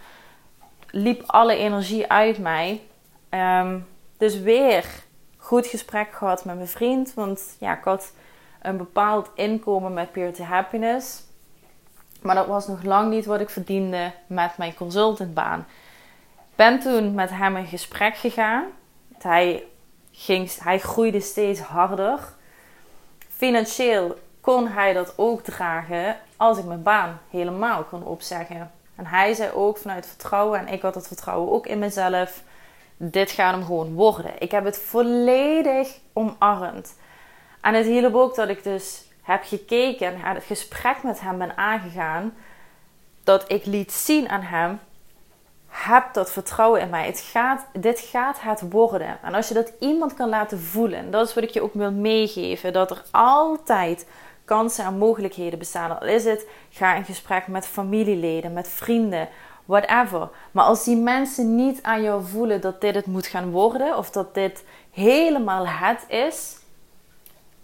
liep 0.90 1.22
alle 1.26 1.56
energie 1.56 2.10
uit 2.10 2.38
mij. 2.38 2.80
Um, 3.30 3.86
dus 4.18 4.40
weer 4.40 4.84
goed 5.36 5.66
gesprek 5.66 6.12
gehad 6.12 6.44
met 6.44 6.56
mijn 6.56 6.68
vriend, 6.68 7.14
want 7.14 7.56
ja, 7.58 7.78
ik 7.78 7.84
had 7.84 8.12
een 8.62 8.76
bepaald 8.76 9.30
inkomen 9.34 9.92
met 9.92 10.12
Peer 10.12 10.32
to 10.32 10.44
Happiness. 10.44 11.24
Maar 12.22 12.34
dat 12.34 12.46
was 12.46 12.66
nog 12.66 12.82
lang 12.82 13.10
niet 13.10 13.26
wat 13.26 13.40
ik 13.40 13.50
verdiende 13.50 14.12
met 14.26 14.56
mijn 14.56 14.74
consultantbaan. 14.74 15.66
Ben 16.54 16.80
toen 16.80 17.14
met 17.14 17.30
hem 17.30 17.56
in 17.56 17.66
gesprek 17.66 18.16
gegaan. 18.16 18.64
Hij 19.18 19.64
ging, 20.16 20.54
hij 20.58 20.78
groeide 20.78 21.20
steeds 21.20 21.60
harder. 21.60 22.18
Financieel 23.28 24.18
kon 24.40 24.68
hij 24.68 24.92
dat 24.92 25.12
ook 25.16 25.42
dragen 25.42 26.16
als 26.36 26.58
ik 26.58 26.64
mijn 26.64 26.82
baan 26.82 27.20
helemaal 27.30 27.82
kon 27.84 28.02
opzeggen. 28.02 28.70
En 28.94 29.06
hij 29.06 29.34
zei 29.34 29.50
ook 29.52 29.78
vanuit 29.78 30.06
vertrouwen, 30.06 30.58
en 30.58 30.68
ik 30.68 30.82
had 30.82 30.94
het 30.94 31.06
vertrouwen 31.06 31.52
ook 31.52 31.66
in 31.66 31.78
mezelf: 31.78 32.42
dit 32.96 33.30
gaat 33.30 33.54
hem 33.54 33.64
gewoon 33.64 33.94
worden. 33.94 34.30
Ik 34.38 34.50
heb 34.50 34.64
het 34.64 34.78
volledig 34.78 35.98
omarmd. 36.12 36.94
En 37.60 37.74
het 37.74 37.86
hielp 37.86 38.14
ook 38.14 38.34
dat 38.34 38.48
ik 38.48 38.62
dus 38.62 39.04
heb 39.22 39.42
gekeken 39.44 40.14
en 40.14 40.34
het 40.34 40.44
gesprek 40.44 41.02
met 41.02 41.20
hem 41.20 41.38
ben 41.38 41.56
aangegaan. 41.56 42.34
Dat 43.24 43.52
ik 43.52 43.64
liet 43.64 43.92
zien 43.92 44.28
aan 44.28 44.42
hem 44.42 44.80
heb 45.84 46.12
dat 46.12 46.32
vertrouwen 46.32 46.80
in 46.80 46.90
mij. 46.90 47.06
Het 47.06 47.20
gaat, 47.20 47.66
dit 47.72 48.00
gaat 48.00 48.40
het 48.40 48.70
worden. 48.70 49.18
En 49.22 49.34
als 49.34 49.48
je 49.48 49.54
dat 49.54 49.72
iemand 49.78 50.14
kan 50.14 50.28
laten 50.28 50.60
voelen, 50.60 51.10
dat 51.10 51.28
is 51.28 51.34
wat 51.34 51.44
ik 51.44 51.50
je 51.50 51.62
ook 51.62 51.74
wil 51.74 51.92
meegeven: 51.92 52.72
dat 52.72 52.90
er 52.90 53.02
altijd 53.10 54.06
kansen 54.44 54.84
en 54.84 54.98
mogelijkheden 54.98 55.58
bestaan. 55.58 56.00
Al 56.00 56.06
is 56.06 56.24
het, 56.24 56.46
ga 56.70 56.94
in 56.94 57.04
gesprek 57.04 57.46
met 57.46 57.66
familieleden, 57.66 58.52
met 58.52 58.68
vrienden, 58.68 59.28
whatever. 59.64 60.28
Maar 60.50 60.64
als 60.64 60.84
die 60.84 60.96
mensen 60.96 61.56
niet 61.56 61.82
aan 61.82 62.02
jou 62.02 62.24
voelen 62.24 62.60
dat 62.60 62.80
dit 62.80 62.94
het 62.94 63.06
moet 63.06 63.26
gaan 63.26 63.50
worden, 63.50 63.96
of 63.96 64.10
dat 64.10 64.34
dit 64.34 64.64
helemaal 64.90 65.66
het 65.68 66.04
is, 66.08 66.56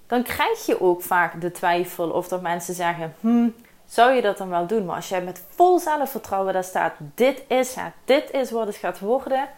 dan 0.06 0.22
krijg 0.22 0.66
je 0.66 0.80
ook 0.80 1.02
vaak 1.02 1.40
de 1.40 1.50
twijfel 1.50 2.10
of 2.10 2.28
dat 2.28 2.42
mensen 2.42 2.74
zeggen: 2.74 3.14
hmm, 3.20 3.54
zou 3.92 4.12
je 4.12 4.22
dat 4.22 4.38
dan 4.38 4.48
wel 4.48 4.66
doen? 4.66 4.84
Maar 4.84 4.96
als 4.96 5.08
jij 5.08 5.22
met 5.22 5.44
vol 5.48 5.78
zelfvertrouwen 5.78 6.52
daar 6.52 6.64
staat: 6.64 6.94
dit 7.14 7.42
is 7.46 7.74
het, 7.74 7.92
dit 8.04 8.30
is 8.30 8.50
wat 8.50 8.66
het 8.66 8.76
gaat 8.76 8.98
worden, 8.98 9.48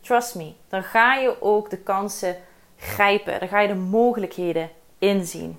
trust 0.00 0.34
me, 0.34 0.52
dan 0.68 0.82
ga 0.82 1.14
je 1.14 1.42
ook 1.42 1.70
de 1.70 1.78
kansen 1.78 2.36
grijpen, 2.78 3.40
dan 3.40 3.48
ga 3.48 3.60
je 3.60 3.68
de 3.68 3.74
mogelijkheden 3.74 4.70
inzien. 4.98 5.58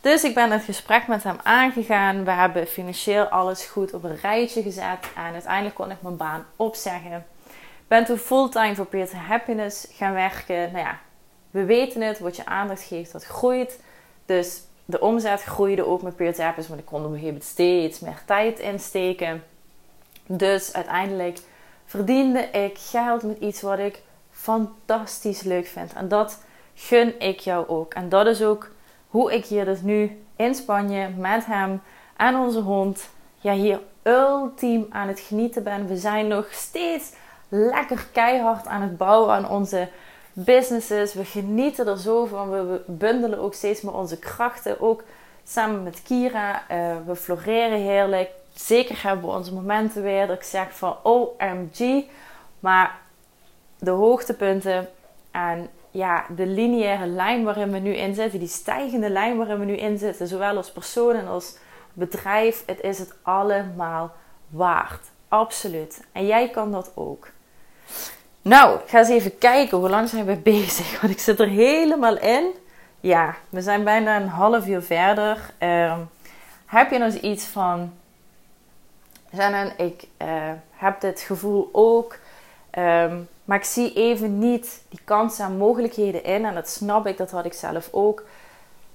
Dus 0.00 0.24
ik 0.24 0.34
ben 0.34 0.50
het 0.50 0.62
gesprek 0.62 1.06
met 1.06 1.22
hem 1.22 1.36
aangegaan. 1.42 2.24
We 2.24 2.30
hebben 2.30 2.66
financieel 2.66 3.24
alles 3.24 3.64
goed 3.64 3.94
op 3.94 4.04
een 4.04 4.16
rijtje 4.16 4.62
gezet. 4.62 4.98
En 5.16 5.32
uiteindelijk 5.32 5.74
kon 5.74 5.90
ik 5.90 6.02
mijn 6.02 6.16
baan 6.16 6.46
opzeggen. 6.56 7.26
Ben 7.88 8.04
toen 8.04 8.18
fulltime 8.18 8.74
voor 8.74 8.86
Peer 8.86 9.16
Happiness 9.16 9.88
gaan 9.92 10.12
werken. 10.12 10.72
Nou 10.72 10.84
ja, 10.84 10.98
we 11.50 11.64
weten 11.64 12.00
het. 12.00 12.18
Wat 12.18 12.36
je 12.36 12.46
aandacht 12.46 12.82
geeft, 12.82 13.12
dat 13.12 13.24
groeit. 13.24 13.80
Dus 14.26 14.60
de 14.90 15.00
omzet 15.00 15.42
groeide 15.42 15.86
ook 15.86 16.02
met 16.02 16.16
Peer 16.16 16.42
Happiness. 16.42 16.68
Maar 16.68 16.78
ik 16.78 16.84
kon 16.84 16.98
op 16.98 17.04
een 17.04 17.10
gegeven 17.10 17.26
moment 17.26 17.44
steeds 17.44 18.00
meer 18.00 18.22
tijd 18.24 18.58
insteken. 18.58 19.44
Dus 20.26 20.72
uiteindelijk 20.72 21.38
verdiende 21.84 22.40
ik 22.40 22.78
geld 22.78 23.22
met 23.22 23.38
iets 23.38 23.60
wat 23.60 23.78
ik 23.78 24.02
fantastisch 24.30 25.42
leuk 25.42 25.66
vind. 25.66 25.92
En 25.92 26.08
dat 26.08 26.42
gun 26.74 27.20
ik 27.20 27.38
jou 27.38 27.68
ook. 27.68 27.94
En 27.94 28.08
dat 28.08 28.26
is 28.26 28.42
ook 28.42 28.70
hoe 29.08 29.34
ik 29.34 29.44
hier 29.44 29.64
dus 29.64 29.80
nu 29.80 30.22
in 30.36 30.54
Spanje 30.54 31.08
met 31.08 31.46
hem 31.46 31.82
en 32.16 32.36
onze 32.36 32.60
hond 32.60 33.08
ja, 33.38 33.52
hier 33.52 33.80
ultiem 34.02 34.86
aan 34.90 35.08
het 35.08 35.20
genieten 35.20 35.62
ben. 35.62 35.86
We 35.86 35.96
zijn 35.96 36.28
nog 36.28 36.46
steeds 36.50 37.12
lekker 37.48 38.06
keihard 38.12 38.66
aan 38.66 38.82
het 38.82 38.96
bouwen 38.96 39.34
aan 39.34 39.48
onze 39.48 39.88
businesses. 40.44 41.14
We 41.14 41.24
genieten 41.24 41.86
er 41.86 41.98
zo 41.98 42.24
van. 42.24 42.50
We 42.50 42.80
bundelen 42.86 43.38
ook 43.38 43.54
steeds 43.54 43.80
meer 43.80 43.94
onze 43.94 44.18
krachten. 44.18 44.80
Ook 44.80 45.02
samen 45.44 45.82
met 45.82 46.02
Kira. 46.02 46.62
Uh, 46.70 46.96
we 47.06 47.16
floreren 47.16 47.78
heerlijk. 47.78 48.30
Zeker 48.54 49.02
hebben 49.02 49.28
we 49.28 49.36
onze 49.36 49.54
momenten 49.54 50.02
weer 50.02 50.26
dat 50.26 50.36
ik 50.36 50.42
zeg 50.42 50.76
van 50.76 50.96
OMG. 51.02 52.04
Maar 52.60 52.98
de 53.78 53.90
hoogtepunten 53.90 54.88
en 55.30 55.68
ja, 55.90 56.26
de 56.36 56.46
lineaire 56.46 57.06
lijn 57.06 57.44
waarin 57.44 57.70
we 57.70 57.78
nu 57.78 57.94
in 57.94 58.14
zitten, 58.14 58.38
die 58.38 58.48
stijgende 58.48 59.10
lijn 59.10 59.36
waarin 59.36 59.58
we 59.58 59.64
nu 59.64 59.76
in 59.76 59.98
zitten, 59.98 60.26
zowel 60.26 60.56
als 60.56 60.72
persoon 60.72 61.14
en 61.14 61.28
als 61.28 61.56
bedrijf, 61.92 62.62
het 62.66 62.80
is 62.80 62.98
het 62.98 63.14
allemaal 63.22 64.12
waard. 64.48 65.06
Absoluut. 65.28 66.04
En 66.12 66.26
jij 66.26 66.48
kan 66.48 66.72
dat 66.72 66.92
ook. 66.94 67.28
Nou, 68.48 68.78
ik 68.78 68.88
ga 68.88 68.98
eens 68.98 69.08
even 69.08 69.38
kijken 69.38 69.78
hoe 69.78 69.88
lang 69.88 70.08
zijn 70.08 70.24
we 70.24 70.36
bezig. 70.54 71.00
Want 71.00 71.12
ik 71.12 71.18
zit 71.18 71.40
er 71.40 71.48
helemaal 71.48 72.18
in. 72.18 72.50
Ja, 73.00 73.36
we 73.48 73.60
zijn 73.60 73.84
bijna 73.84 74.16
een 74.16 74.28
half 74.28 74.66
uur 74.66 74.82
verder. 74.82 75.52
Ehm, 75.58 75.98
heb 76.66 76.90
je 76.90 76.98
nog 76.98 77.14
iets 77.14 77.44
van. 77.44 77.92
Shannon, 79.34 79.72
ik 79.76 80.06
uh, 80.22 80.28
heb 80.70 81.00
dit 81.00 81.20
gevoel 81.20 81.68
ook. 81.72 82.18
Um, 82.78 83.28
maar 83.44 83.58
ik 83.58 83.64
zie 83.64 83.92
even 83.92 84.38
niet 84.38 84.82
die 84.88 85.00
kansen 85.04 85.44
en 85.44 85.56
mogelijkheden 85.56 86.24
in. 86.24 86.44
En 86.44 86.54
dat 86.54 86.68
snap 86.68 87.06
ik, 87.06 87.16
dat 87.16 87.30
had 87.30 87.44
ik 87.44 87.52
zelf 87.52 87.88
ook. 87.90 88.24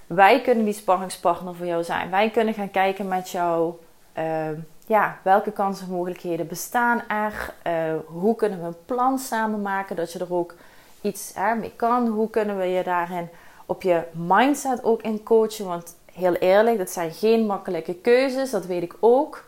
Wij 0.08 0.42
kunnen 0.42 0.66
die 0.66 0.74
sparringspartner 0.74 1.56
voor 1.56 1.66
jou 1.66 1.84
zijn. 1.84 2.10
Wij 2.10 2.30
kunnen 2.30 2.54
gaan 2.54 2.72
kijken 2.72 3.08
met 3.08 3.30
jou. 3.30 3.74
Uh, 4.18 4.50
ja, 4.88 5.18
welke 5.22 5.52
kansen 5.52 5.86
en 5.86 5.94
mogelijkheden 5.94 6.48
bestaan 6.48 7.02
er? 7.08 7.54
Uh, 7.68 8.00
hoe 8.06 8.36
kunnen 8.36 8.60
we 8.60 8.66
een 8.66 8.86
plan 8.86 9.20
samen 9.20 9.62
maken 9.62 9.96
dat 9.96 10.12
je 10.12 10.20
er 10.20 10.34
ook 10.34 10.56
iets 11.02 11.34
mee 11.60 11.74
kan? 11.76 12.08
Hoe 12.08 12.30
kunnen 12.30 12.58
we 12.58 12.66
je 12.66 12.84
daarin 12.84 13.30
op 13.66 13.82
je 13.82 14.04
mindset 14.12 14.84
ook 14.84 15.02
in 15.02 15.24
coachen? 15.24 15.66
Want 15.66 15.96
heel 16.14 16.34
eerlijk, 16.34 16.78
dat 16.78 16.90
zijn 16.90 17.12
geen 17.12 17.46
makkelijke 17.46 17.94
keuzes, 17.94 18.50
dat 18.50 18.66
weet 18.66 18.84
ik 18.84 18.96
ook. 19.00 19.44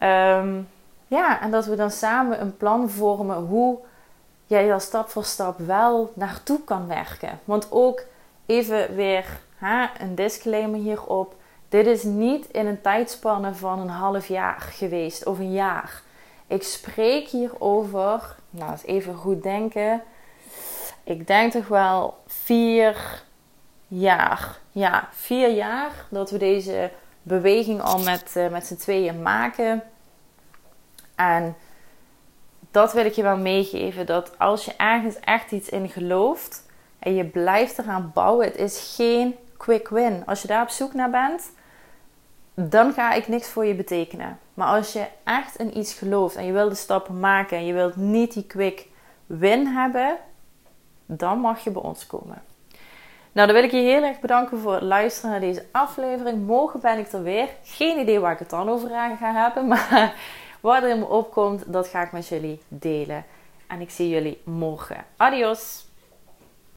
Um, 0.00 0.68
ja, 1.06 1.40
en 1.40 1.50
dat 1.50 1.66
we 1.66 1.76
dan 1.76 1.90
samen 1.90 2.40
een 2.40 2.56
plan 2.56 2.90
vormen 2.90 3.36
hoe 3.36 3.78
jij 4.46 4.68
daar 4.68 4.80
stap 4.80 5.08
voor 5.08 5.24
stap 5.24 5.58
wel 5.58 6.12
naartoe 6.14 6.64
kan 6.64 6.86
werken. 6.86 7.38
Want 7.44 7.66
ook 7.70 8.02
even 8.46 8.94
weer 8.94 9.40
hè, 9.56 9.86
een 9.98 10.14
disclaimer 10.14 10.80
hierop. 10.80 11.34
Dit 11.68 11.86
is 11.86 12.02
niet 12.02 12.46
in 12.50 12.66
een 12.66 12.80
tijdspanne 12.80 13.54
van 13.54 13.78
een 13.78 13.88
half 13.88 14.28
jaar 14.28 14.60
geweest 14.60 15.26
of 15.26 15.38
een 15.38 15.52
jaar. 15.52 16.02
Ik 16.46 16.62
spreek 16.62 17.28
hier 17.28 17.50
over, 17.60 18.36
nou 18.50 18.70
eens 18.70 18.84
even 18.84 19.14
goed 19.14 19.42
denken. 19.42 20.02
Ik 21.04 21.26
denk 21.26 21.52
toch 21.52 21.68
wel 21.68 22.18
vier 22.26 23.22
jaar. 23.88 24.58
Ja, 24.72 25.08
vier 25.12 25.50
jaar 25.50 25.92
dat 26.08 26.30
we 26.30 26.38
deze 26.38 26.90
beweging 27.22 27.82
al 27.82 27.98
met, 27.98 28.34
uh, 28.36 28.48
met 28.48 28.66
z'n 28.66 28.76
tweeën 28.76 29.22
maken. 29.22 29.82
En 31.14 31.56
dat 32.70 32.92
wil 32.92 33.04
ik 33.04 33.12
je 33.12 33.22
wel 33.22 33.36
meegeven. 33.36 34.06
Dat 34.06 34.38
als 34.38 34.64
je 34.64 34.74
ergens 34.76 35.20
echt 35.20 35.52
iets 35.52 35.68
in 35.68 35.88
gelooft 35.88 36.66
en 36.98 37.14
je 37.14 37.24
blijft 37.24 37.78
eraan 37.78 38.10
bouwen, 38.14 38.46
het 38.46 38.56
is 38.56 38.94
geen 38.96 39.36
quick 39.56 39.88
win. 39.88 40.22
Als 40.26 40.42
je 40.42 40.48
daar 40.48 40.62
op 40.62 40.68
zoek 40.68 40.94
naar 40.94 41.10
bent, 41.10 41.50
dan 42.54 42.92
ga 42.92 43.12
ik 43.12 43.28
niks 43.28 43.48
voor 43.48 43.64
je 43.64 43.74
betekenen. 43.74 44.38
Maar 44.54 44.68
als 44.68 44.92
je 44.92 45.06
echt 45.24 45.56
in 45.56 45.78
iets 45.78 45.94
gelooft 45.94 46.36
en 46.36 46.46
je 46.46 46.52
wilt 46.52 46.70
de 46.70 46.76
stappen 46.76 47.20
maken 47.20 47.56
en 47.56 47.66
je 47.66 47.72
wilt 47.72 47.96
niet 47.96 48.32
die 48.32 48.46
quick 48.46 48.86
win 49.26 49.66
hebben, 49.66 50.16
dan 51.06 51.38
mag 51.38 51.64
je 51.64 51.70
bij 51.70 51.82
ons 51.82 52.06
komen. 52.06 52.42
Nou, 53.32 53.46
dan 53.48 53.56
wil 53.56 53.64
ik 53.64 53.70
je 53.70 53.76
heel 53.76 54.02
erg 54.02 54.20
bedanken 54.20 54.58
voor 54.58 54.72
het 54.72 54.82
luisteren 54.82 55.30
naar 55.30 55.40
deze 55.40 55.64
aflevering. 55.70 56.46
Morgen 56.46 56.80
ben 56.80 56.98
ik 56.98 57.12
er 57.12 57.22
weer. 57.22 57.48
Geen 57.62 57.98
idee 57.98 58.20
waar 58.20 58.32
ik 58.32 58.38
het 58.38 58.50
dan 58.50 58.68
over 58.68 58.88
ga 58.88 59.32
hebben, 59.32 59.66
maar 59.72 60.14
wat 60.60 60.82
er 60.82 60.88
in 60.88 60.98
me 60.98 61.06
opkomt, 61.06 61.72
dat 61.72 61.88
ga 61.88 62.02
ik 62.02 62.12
met 62.12 62.28
jullie 62.28 62.60
delen. 62.68 63.24
En 63.66 63.80
ik 63.80 63.90
zie 63.90 64.08
jullie 64.08 64.40
morgen. 64.44 65.04
Adios! 65.16 65.85